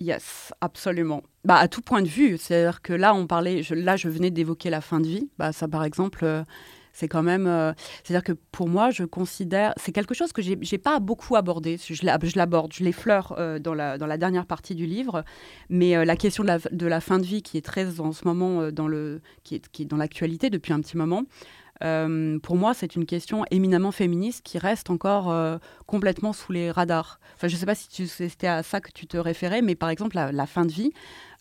[0.00, 1.22] Yes, absolument.
[1.44, 4.68] Bah, à tout point de vue, c'est-à-dire que là, on parlait, là, je venais d'évoquer
[4.68, 5.30] la fin de vie.
[5.38, 6.44] Bah, ça, par exemple
[6.92, 7.46] c'est quand même.
[7.46, 7.72] Euh,
[8.04, 9.72] c'est-à-dire que pour moi, je considère.
[9.76, 11.78] C'est quelque chose que j'ai n'ai pas beaucoup abordé.
[11.78, 15.24] Je l'aborde, je l'effleure euh, dans, la, dans la dernière partie du livre.
[15.68, 18.12] Mais euh, la question de la, de la, fin de vie, qui est très en
[18.12, 21.24] ce moment dans le, qui est, qui est dans l'actualité depuis un petit moment,
[22.42, 27.18] pour moi, c'est une question éminemment féministe qui reste encore complètement sous les radars.
[27.34, 29.90] Enfin, je ne sais pas si c'était à ça que tu te référais, mais par
[29.90, 30.92] exemple, la fin de vie,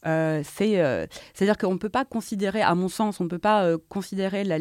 [0.08, 3.38] euh, c'est, euh, c'est-à-dire qu'on ne peut pas considérer, à mon sens, on ne peut
[3.38, 4.58] pas euh, considérer la,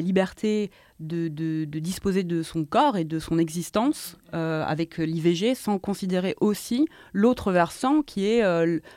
[0.00, 0.70] liberté
[1.00, 7.52] de, disposer de son corps et de son existence avec l'IVG sans considérer aussi l'autre
[7.52, 8.42] versant qui est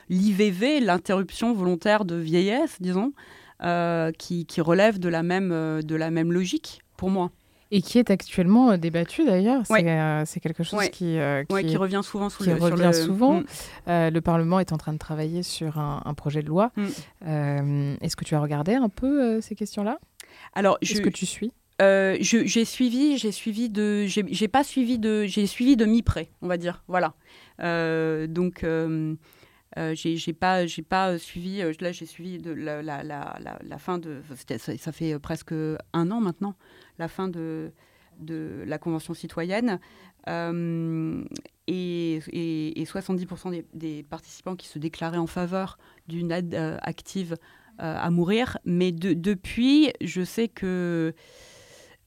[0.08, 3.12] l'IVV, l'interruption volontaire de vieillesse, disons,
[3.60, 5.50] qui, qui, relève de la même,
[5.82, 7.30] de la même logique pour moi.
[7.70, 9.62] Et qui est actuellement euh, débattu d'ailleurs.
[9.70, 12.30] Euh, c'est quelque chose qui, euh, qui, revient souvent.
[12.30, 13.40] Sous qui le, revient souvent.
[13.40, 13.44] Mm.
[13.86, 16.72] le Parlement est en train de travailler sur un, projet de loi.
[16.76, 17.96] Mm.
[18.00, 19.98] Est-ce que tu as regardé un peu ces questions-là?
[20.54, 21.52] Alors, Est-ce que tu suis?
[21.80, 26.56] J'ai suivi, j'ai suivi de, j'ai pas suivi de, j'ai suivi de mi-près, on va
[26.56, 27.14] dire, voilà.
[27.58, 28.64] donc,
[29.94, 31.62] j'ai pas, j'ai pas suivi.
[31.80, 34.22] là, j'ai suivi de la, fin de.
[34.58, 35.52] Ça, fait presque
[35.92, 36.54] un an maintenant
[36.98, 37.72] la fin de,
[38.20, 39.80] la Convention citoyenne.
[40.28, 41.24] Euh,
[41.66, 42.20] et,
[42.84, 47.36] 70% des, participants qui se déclaraient en faveur d'une aide euh, active
[47.80, 48.58] euh, à mourir.
[48.64, 51.14] Mais depuis, je sais que,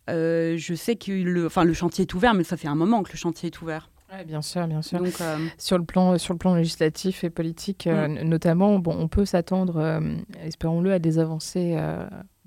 [0.08, 3.12] je sais que le, enfin, le chantier est ouvert, mais ça fait un moment que
[3.12, 3.91] le chantier est ouvert.
[4.26, 5.00] Bien sûr, bien sûr.
[5.00, 5.14] Donc,
[5.58, 8.24] sur, le plan, sur le plan législatif et politique, mm.
[8.24, 10.02] notamment, bon, on peut s'attendre,
[10.44, 11.78] espérons-le, à des avancées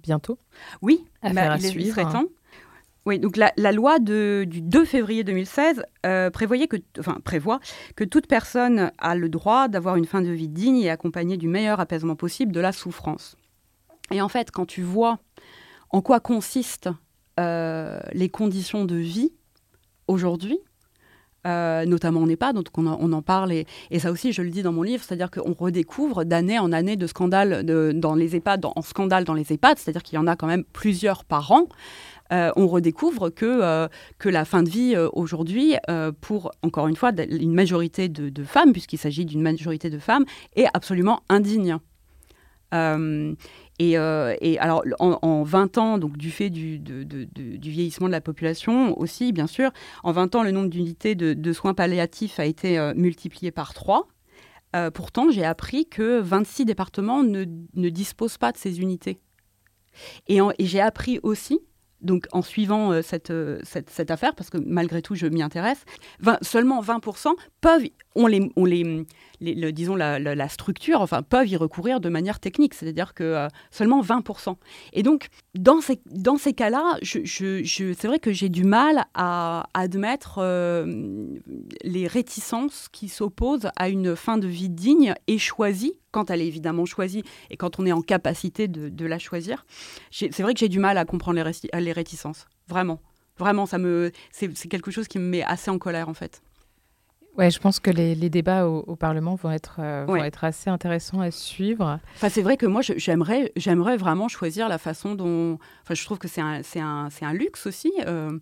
[0.02, 0.38] bientôt.
[0.82, 2.12] Oui, à bah, il suivre.
[2.12, 2.26] temps.
[3.06, 7.60] Oui, donc la, loi du 2 février 2016 euh, prévoyait que, enfin, prévoit
[7.96, 11.48] que toute personne a le droit d'avoir une fin de vie digne et accompagnée du
[11.48, 13.36] meilleur apaisement possible de la souffrance.
[14.10, 15.18] Et en fait, quand tu vois
[15.90, 16.90] en quoi consistent
[17.38, 19.32] euh, les conditions de vie
[20.08, 20.58] aujourd'hui,
[21.46, 23.66] euh, notamment en EHPAD, donc on, en parle, et,
[23.98, 27.06] ça aussi je le dis dans mon livre, c'est-à-dire qu'on redécouvre d'année en année de
[27.06, 30.46] scandales dans les EHPAD, en scandale dans les EHPAD, c'est-à-dire qu'il y en a quand
[30.46, 31.68] même plusieurs par an.
[32.32, 33.88] Euh, on redécouvre que, euh,
[34.18, 35.74] que la fin de vie aujourd'hui,
[36.20, 40.24] pour encore une fois une majorité de femmes, puisqu'il s'agit d'une majorité de femmes,
[40.56, 41.78] est absolument indigne.
[42.74, 43.34] Euh,
[43.78, 43.96] et,
[44.58, 46.80] alors, en, 20 ans, donc du fait du,
[47.60, 49.70] vieillissement de la population aussi, bien sûr,
[50.02, 54.08] en 20 ans, le nombre d'unités de, soins palliatifs a été euh, multiplié par 3.
[54.74, 57.44] Euh, pourtant, j'ai appris que 26 départements ne,
[57.88, 59.20] disposent pas de ces unités.
[60.26, 61.60] Et, j'ai appris aussi
[62.04, 63.00] donc en suivant euh,
[63.30, 65.84] euh, cette, cette, affaire, parce que malgré tout, je m'y intéresse,
[66.42, 69.04] seulement 20% peuvent, ont les, on les,
[69.40, 74.02] le, disons la, structure, enfin peuvent y recourir de manière technique, c'est-à-dire que euh, seulement
[74.02, 74.56] 20%.
[74.92, 77.22] Et donc, dans ces, dans ces cas-là, je,
[77.64, 80.40] c'est vrai que j'ai du mal à admettre
[81.82, 86.46] les réticences qui s'opposent à une fin de vie digne et choisie quand elle est
[86.46, 89.66] évidemment choisie et quand on est en capacité de, la choisir.
[90.10, 92.46] C'est vrai que j'ai du mal à comprendre les, les réticences.
[92.68, 93.00] Vraiment.
[93.36, 96.40] Vraiment, ça me, c'est quelque chose qui me met assez en colère en fait.
[97.36, 100.44] Ouais, je pense que les, les débats au, au, Parlement vont être, euh, vont être
[100.44, 101.98] assez intéressants à suivre.
[102.14, 105.58] Enfin, c'est vrai que moi, j'aimerais, j'aimerais vraiment choisir la façon dont.
[105.82, 107.92] Enfin, je trouve que c'est un, un, un, luxe aussi.
[108.06, 108.38] Euh,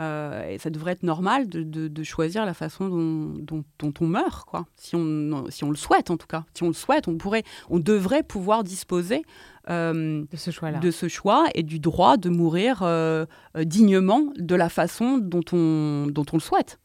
[0.00, 3.94] euh, et ça devrait être normal de, de, de choisir la façon dont, dont, dont,
[4.00, 4.66] on meurt, quoi.
[4.76, 6.44] Si on, si on le souhaite, en tout cas.
[6.54, 9.22] Si on le souhaite, on, pourrait, on devrait pouvoir disposer
[9.68, 13.26] euh, de, ce choix de ce choix et du droit de mourir euh,
[13.56, 16.78] dignement de la façon dont on, dont on le souhaite.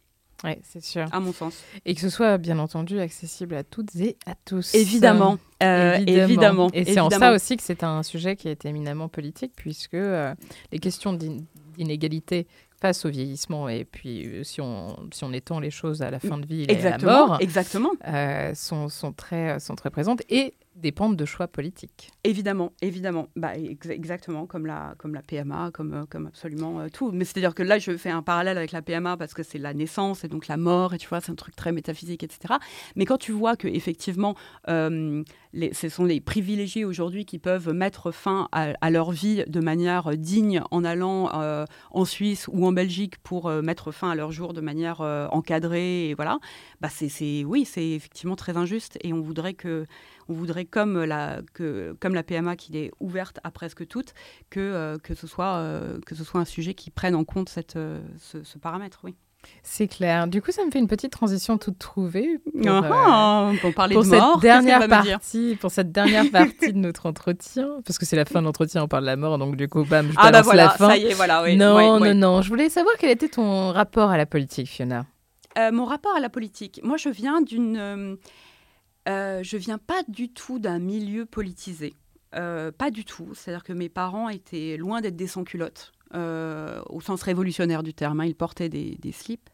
[0.43, 1.05] Oui, c'est sûr.
[1.11, 1.63] À mon sens.
[1.85, 4.75] Et que ce soit, bien entendu, accessible à toutes et à tous.
[4.75, 5.37] Évidemment.
[5.61, 6.23] Euh, évidemment.
[6.25, 6.69] évidemment.
[6.73, 10.33] Et c'est en ça aussi que c'est un sujet qui est éminemment politique, puisque euh,
[10.71, 12.47] les questions d'inégalité
[12.83, 16.19] face au vieillissement et puis euh, si on, si on étend les choses à la
[16.19, 17.91] fin de vie et à la mort, exactement.
[18.05, 22.11] Euh, sont, sont, très, sont très présentes et dépendent de choix politiques.
[22.23, 23.29] Évidemment, évidemment.
[23.35, 27.11] Bah, ex exactement, comme la, comme la PMA, comme, euh, comme absolument euh, tout.
[27.11, 29.73] Mais c'est-à-dire que là, je fais un parallèle avec la PMA parce que c'est la
[29.73, 32.55] naissance et donc la mort, et tu vois, c'est un truc très métaphysique, etc.
[32.95, 34.35] Mais quand tu vois que effectivement,
[34.67, 35.23] euh,
[35.71, 40.61] ce sont les privilégiés aujourd'hui qui peuvent mettre fin à, leur vie de manière digne
[40.71, 41.29] en allant
[41.91, 46.15] en Suisse ou en Belgique pour mettre fin à leur jour de manière encadrée, et
[46.15, 46.39] voilà,
[46.81, 49.85] bah c'est, oui, c'est effectivement très injuste et on voudrait que
[50.29, 54.13] on voudrait, comme la, que, comme la PMA qui est ouverte à presque toutes,
[54.49, 57.49] que, euh, que, ce soit, euh, que ce soit un sujet qui prenne en compte
[57.49, 59.15] cette, euh, ce, ce paramètre, oui.
[59.61, 60.27] C'est clair.
[60.27, 63.93] Du coup, ça me fait une petite transition toute trouvée pour, ah, euh, pour parler
[63.95, 64.39] pour de cette mort.
[64.39, 68.45] Dernière partie, pour cette dernière partie de notre entretien, parce que c'est la fin de
[68.45, 70.69] l'entretien, on parle de la mort, donc du coup, bam, je ah bah voilà, la
[70.71, 70.89] fin.
[70.89, 71.43] ça y est, voilà.
[71.43, 72.15] Oui, non, oui, non, oui.
[72.15, 72.41] non.
[72.41, 75.05] Je voulais savoir quel était ton rapport à la politique, Fiona.
[75.57, 76.79] Euh, mon rapport à la politique.
[76.83, 77.77] Moi, je viens d'une.
[77.77, 78.15] Euh,
[79.07, 81.93] euh, je viens pas du tout d'un milieu politisé.
[82.35, 83.33] Euh, pas du tout.
[83.33, 88.21] C'est-à-dire que mes parents étaient loin d'être des sans-culottes, euh, au sens révolutionnaire du terme.
[88.21, 88.25] hein.
[88.25, 89.49] Ils portaient des, des slips.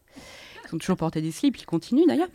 [0.70, 2.28] Ils ont toujours porté des slips, ils continuent d'ailleurs.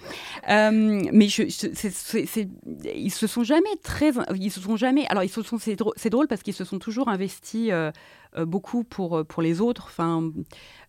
[0.50, 2.48] Euh, mais je, je-
[2.96, 5.06] ils se sont jamais très, ils se sont jamais.
[5.08, 7.92] Alors ils se sont, c'est drôle, parce qu'ils se sont toujours investis euh,
[8.38, 9.86] euh, beaucoup pour pour les autres.
[9.88, 10.32] Enfin,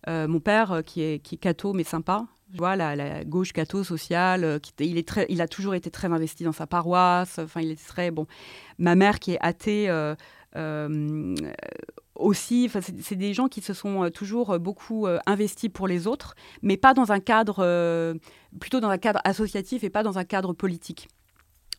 [0.07, 2.25] mon père qui est qui est mais sympa.
[2.53, 6.07] Tu vois, la, gauche catho sociale, qui, il, est très, il a toujours été très
[6.07, 7.39] investi dans sa paroisse.
[7.39, 8.25] Enfin, il est bon.
[8.77, 9.89] Ma mère qui est athée
[12.15, 12.65] aussi.
[12.67, 16.07] Enfin, c'est des gens qui se sont euh, toujours euh, beaucoup euh, investis pour les
[16.07, 18.13] autres, mais pas dans un cadre, euh,
[18.59, 21.07] plutôt dans un cadre associatif et pas dans un cadre politique.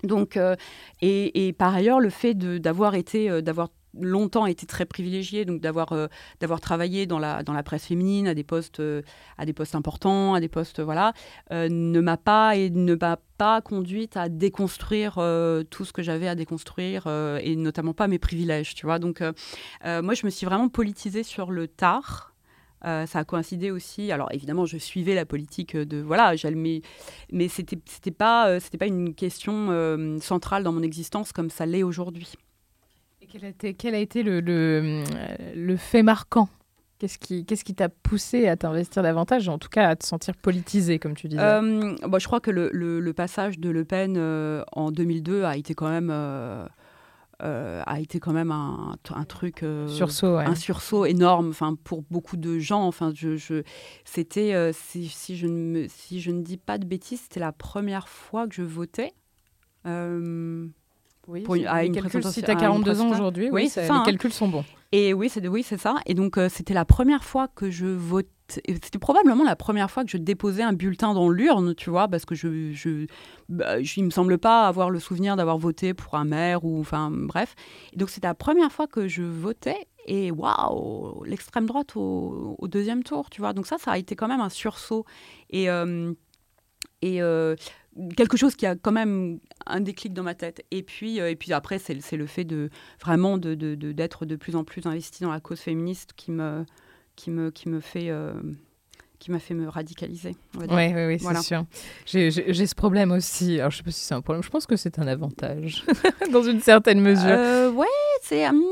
[0.05, 0.55] Donc, euh,
[1.03, 5.93] et, par ailleurs, le fait d'avoir été, euh, d'avoir longtemps été très privilégié, donc d'avoir
[5.93, 6.07] euh,
[6.41, 9.03] d'avoir travaillé dans la dans la presse féminine à des postes euh,
[9.37, 11.13] à des postes importants, à des postes voilà,
[11.53, 15.15] euh, ne m'a pas et ne m'a pas conduite à déconstruire
[15.71, 17.07] tout ce que j'avais à déconstruire
[17.41, 18.99] et notamment pas mes privilèges, tu vois.
[18.99, 19.21] Donc
[19.85, 22.35] moi je me suis vraiment politisée sur le tard.
[22.83, 24.11] Ça a coïncidé aussi.
[24.11, 26.83] Alors évidemment, je suivais la politique de voilà, mais
[27.31, 31.85] mais c'était c'était pas c'était pas une question centrale dans mon existence comme ça l'est
[31.85, 32.35] aujourd'hui.
[33.31, 36.49] Quel a été, quel a été le, le, euh, le fait marquant?
[36.99, 41.15] Qu'est-ce qui t'a poussé à t'investir davantage, en tout cas à te sentir politisé, comme
[41.15, 41.41] tu disais?
[41.43, 45.45] Euh, bah, je crois que le, le- le passage de Le Pen euh, en 2002
[45.45, 46.67] a été quand même, euh,
[47.43, 49.63] euh, a été quand même un, un truc.
[49.63, 50.45] euh, Sursaut, ouais.
[50.45, 52.83] Un sursaut énorme enfin, pour beaucoup de gens.
[52.83, 53.63] Enfin, je, je-
[54.05, 55.53] c'était, euh, si, si, je ne
[55.83, 59.13] me- si je ne dis pas de bêtises, c'était la première fois que je votais.
[61.29, 61.93] Oui, pour à une
[62.33, 64.03] si tu as à une 42 ans aujourd'hui, Oui, ça- les hein.
[64.05, 64.65] calculs sont bons.
[64.93, 65.97] Et oui, c'est oui, ça.
[66.07, 68.29] Et donc, euh, c'était la première fois que je votais.
[68.49, 72.25] C'était probablement la première fois que je déposais un bulletin dans l'urne, tu vois, parce
[72.25, 73.05] que je, je,
[73.51, 76.81] bah, je- il me semble pas avoir le souvenir d'avoir voté pour un maire ou,
[76.81, 77.55] enfin, bref.
[77.93, 79.87] Et donc, c'était la première fois que je votais.
[80.07, 83.53] Et waouh, l'extrême droite au, au deuxième tour, tu vois.
[83.53, 85.05] Donc ça, ça a été quand même un sursaut.
[85.51, 86.15] Et, euh,
[87.03, 87.55] et euh,
[88.17, 90.65] quelque chose qui a quand même un déclic dans ma tête.
[90.71, 92.71] Et puis, euh, et puis après, c'est le fait de
[93.01, 96.31] vraiment de- de- de- d'être de, plus en plus investi dans la cause féministe qui
[96.31, 96.65] me,
[97.17, 98.09] qui me, qui me fait...
[98.11, 98.33] euh,
[99.21, 100.37] qui m'a fait me radicaliser.
[100.57, 101.41] Oui, oui, oui, c'est Voilà.
[101.43, 101.65] sûr.
[102.07, 103.59] J'ai- ce problème aussi.
[103.59, 104.45] Alors, je sais pas si c'est un problème.
[104.45, 105.85] Je pense que c'est un avantage,
[106.33, 107.27] dans une certaine mesure.
[107.27, 107.87] Euh, ouais,
[108.23, 108.47] c'est...
[108.49, 108.63] hum,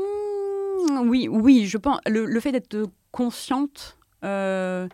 [1.09, 1.99] oui, oui, je pense...
[2.07, 2.77] Le, le fait d'être
[3.11, 4.87] consciente, euh,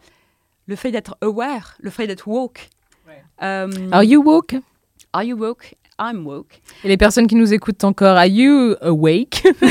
[0.66, 2.70] le fait d'être aware, le fait d'être woke.
[3.38, 4.56] Are you woke?
[5.14, 5.76] Are you woke?
[6.00, 6.60] I'm woke.
[6.84, 9.44] Et les personnes qui nous écoutent encore, are you awake?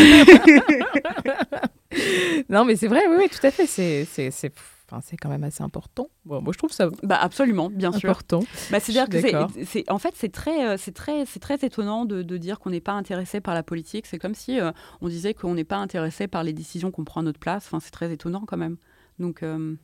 [2.48, 3.66] Non, mais c'est vrai, oui, oui, tout à fait.
[3.66, 4.52] C'est c'est- c'est-
[4.90, 6.08] enfin, c'est quand même assez important.
[6.24, 8.08] Bon, moi, je trouve ça Bah absolument, bien sûr.
[8.10, 8.40] important.
[8.70, 12.04] Bah, c'est-à-dire que c'est, c'est- en fait, c'est très, euh, c'est très, c'est très étonnant
[12.06, 14.06] de, de dire qu'on n'est pas intéressé par la politique.
[14.06, 14.72] C'est comme si euh,
[15.02, 17.64] on disait qu'on n'est pas intéressé par les décisions qu'on prend à notre place.
[17.66, 18.76] Enfin, c'est très étonnant quand même.
[19.18, 19.74] Donc, euh,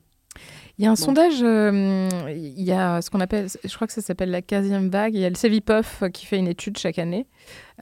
[0.78, 0.97] Il y a un Bon.
[0.97, 4.89] sondage, euh, il y a ce qu'on appelle, je crois que ça s'appelle la 15e
[4.91, 7.26] vague, il y a le Cevipof qui fait une étude chaque année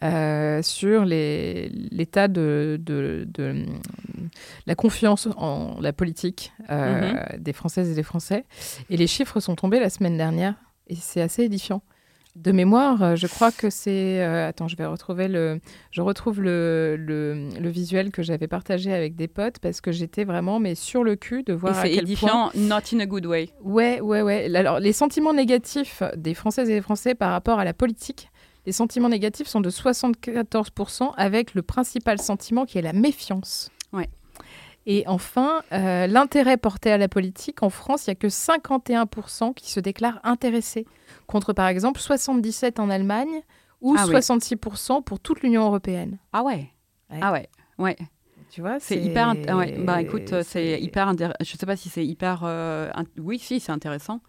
[0.02, 3.66] euh, sur l'état de, de- de,
[4.66, 8.44] la confiance en la politique euh, des Françaises et des Français.
[8.88, 10.54] Et les chiffres sont tombés la semaine dernière
[10.88, 11.82] et c'est assez édifiant.
[12.36, 14.20] De mémoire, euh, je crois que c'est...
[14.22, 15.58] euh, attends, je vais retrouver le...
[15.90, 20.24] Je retrouve le, le, le visuel que j'avais partagé avec des potes parce que j'étais
[20.24, 22.50] vraiment mais sur le cul de voir à c'est quel point...
[22.50, 23.48] édifiant, not in a good way.
[23.62, 24.54] Ouais, ouais, ouais.
[24.54, 28.30] Alors, les sentiments négatifs des Françaises et des Français par rapport à la politique,
[28.66, 33.70] les sentiments négatifs sont de 74% avec le principal sentiment qui est la méfiance.
[34.86, 39.52] Et enfin, euh, l'intérêt porté à la politique, en France, il n'y a que 51%
[39.54, 40.86] qui se déclarent intéressés,
[41.26, 43.42] contre par exemple 77% en Allemagne
[43.80, 44.14] ou Ah oui.
[44.14, 46.18] 66% pour toute l'Union européenne.
[46.32, 46.70] Ah ouais.
[47.10, 47.18] Ouais.
[47.20, 47.48] Ah ouais.
[47.78, 47.96] Ouais.
[48.50, 49.34] Tu vois, C'est hyper.
[49.34, 49.74] int- Ouais.
[49.78, 51.12] Bah écoute, euh, c'est hyper.
[51.40, 52.42] Je sais pas si c'est hyper.
[52.44, 54.20] euh, Oui, si, c'est intéressant.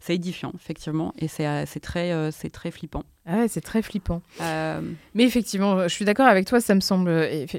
[0.00, 3.02] C'est édifiant, effectivement, et c'est très, euh, c'est très flippant.
[3.26, 4.22] Ah ouais, c'est très flippant.
[4.40, 4.80] Euh,
[5.14, 7.10] Mais effectivement, je suis d'accord avec toi, ça me semble.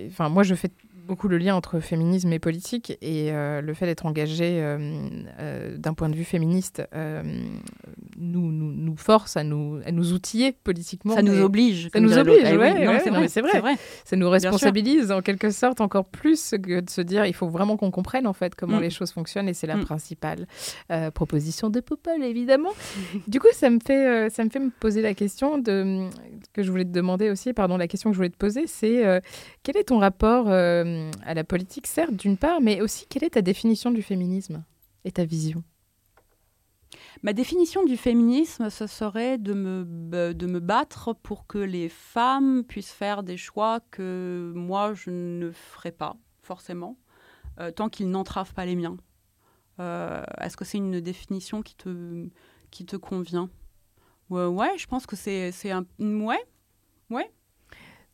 [0.08, 0.70] Enfin, moi, je fais
[1.08, 4.78] beaucoup le lien entre féminisme et politique et euh, le fait d'être engagé euh,
[5.40, 6.84] euh, d'un point de vue féministe
[8.20, 11.16] nous, nous, nous force à nous, à nous outiller politiquement.
[11.16, 11.90] ça nous oblige.
[11.92, 12.40] comme nous oblige.
[12.44, 13.76] Eh oui, ouais, c'est vrai, c'est vrai.
[14.06, 17.78] Ça nous responsabilise en quelque sorte encore plus que de se dire il faut vraiment
[17.78, 18.82] qu'on comprenne en fait comment Mm.
[18.82, 19.86] les choses fonctionnent et c'est la Mm.
[19.86, 20.48] principale
[21.14, 22.72] proposition de Popol évidemment.
[23.28, 26.08] du coup ça me fait ça me fait me poser la question de
[26.54, 29.22] que je voulais te demander aussi pardon la question que je voulais te poser c'est
[29.64, 33.32] quel est ton rapport euh, à la politique certes d'une part mais aussi quelle est
[33.32, 34.64] ta définition du féminisme
[35.06, 35.64] et ta vision?
[37.24, 41.90] Ma définition du féminisme, ce serait de me, b- de me battre pour que les
[41.90, 46.98] femmes puissent faire des choix que moi, je ne ferai pas, forcément,
[47.60, 48.98] euh, tant qu'ils n'entravent pas les miens.
[49.80, 52.28] Euh, Est-ce que c'est une définition qui te,
[52.72, 53.50] qui te convient?
[54.30, 55.86] Ouais, ouais, je pense que c'est un...
[56.00, 57.32] Ouais,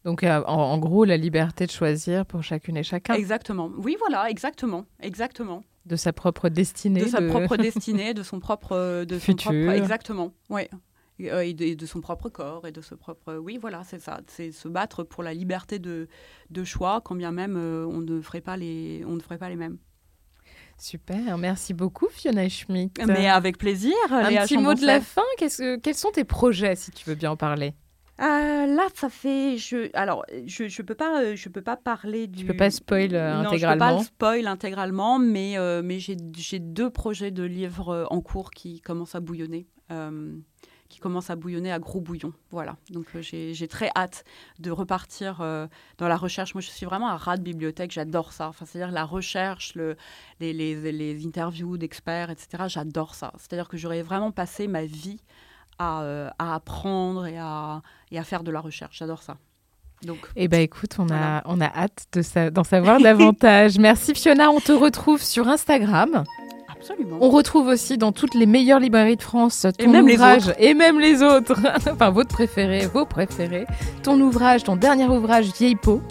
[0.05, 3.71] Donc euh, en, en gros la liberté de choisir pour chacune et chacun exactement.
[3.77, 5.63] Oui, voilà, exactement, exactement.
[5.85, 9.51] de sa propre destinée de sa propre destinée, de son propre, de son Futur.
[9.51, 10.33] propre, exactement,
[11.19, 13.83] et, euh, et de, et de son propre corps et de ce propre, oui, voilà,
[13.83, 16.07] c'est ça, c'est se battre pour la liberté de,
[16.49, 19.49] de choix, quand bien même euh, on ne ferait pas les, on ne ferait pas
[19.49, 19.77] les mêmes.
[20.77, 23.01] Super, merci beaucoup Fiona Schmidt.
[23.07, 23.93] Mais avec plaisir.
[24.11, 27.15] un Léa petit mot de la fin, que- quels sont tes projets si tu veux
[27.15, 27.73] bien en parler?
[28.23, 32.27] Euh, là, ça fait, je, alors, je, je peux pas, euh, je peux pas parler
[32.27, 32.39] du.
[32.41, 33.85] Tu peux pas spoil, euh, Non, je peux intégralement.
[33.85, 38.21] pas le spoil intégralement, mais euh, mais j'ai j'ai deux projets de livres euh, en
[38.21, 39.67] cours qui commencent à bouillonner.
[39.91, 40.35] euh,
[40.89, 42.33] qui commencent à bouillonner à gros bouillon.
[42.51, 42.75] Voilà.
[42.91, 44.23] Donc euh, j'ai j'ai très hâte
[44.59, 45.65] de repartir euh,
[45.97, 46.53] dans la recherche.
[46.53, 47.89] Moi, je suis vraiment un rat de bibliothèque.
[47.91, 48.47] J'adore ça.
[48.47, 49.95] Enfin, c'est-à-dire la recherche, le,
[50.39, 52.65] les, les, les interviews d'experts, etc.
[52.67, 53.33] J'adore ça.
[53.37, 55.19] C'est-à-dire que j'aurais vraiment passé ma vie
[55.79, 58.97] à, euh, à apprendre et à, et à faire de la recherche.
[58.99, 59.37] J'adore ça.
[60.05, 63.77] Donc, Eh ben écoute, on a, on a hâte de sa- d'en savoir davantage.
[63.79, 66.25] Merci Fiona, on te retrouve sur Instagram.
[66.69, 67.17] absolument.
[67.21, 70.55] On retrouve aussi dans toutes les meilleures librairies de France ton même les ouvrage autres.
[70.59, 71.55] et même les autres.
[71.89, 73.65] enfin votre préféré, vos préférés.
[74.03, 76.01] Ton ouvrage, ton dernier ouvrage Vieille peau,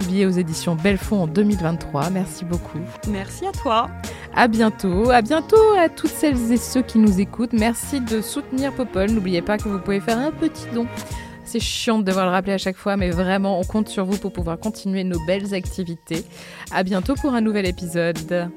[0.00, 2.10] publié aux éditions Belfond en 2023.
[2.10, 2.78] Merci beaucoup.
[3.10, 3.90] Merci à toi.
[4.34, 7.52] À bientôt, à bientôt à toutes celles et ceux qui nous écoutent.
[7.52, 9.10] Merci de soutenir Popol.
[9.10, 10.86] N'oubliez pas que vous pouvez faire un petit don.
[11.44, 14.16] C'est chiant de devoir le rappeler à chaque fois, mais vraiment, on compte sur vous
[14.16, 16.24] pour pouvoir continuer nos belles activités.
[16.70, 18.50] À bientôt pour un nouvel épisode.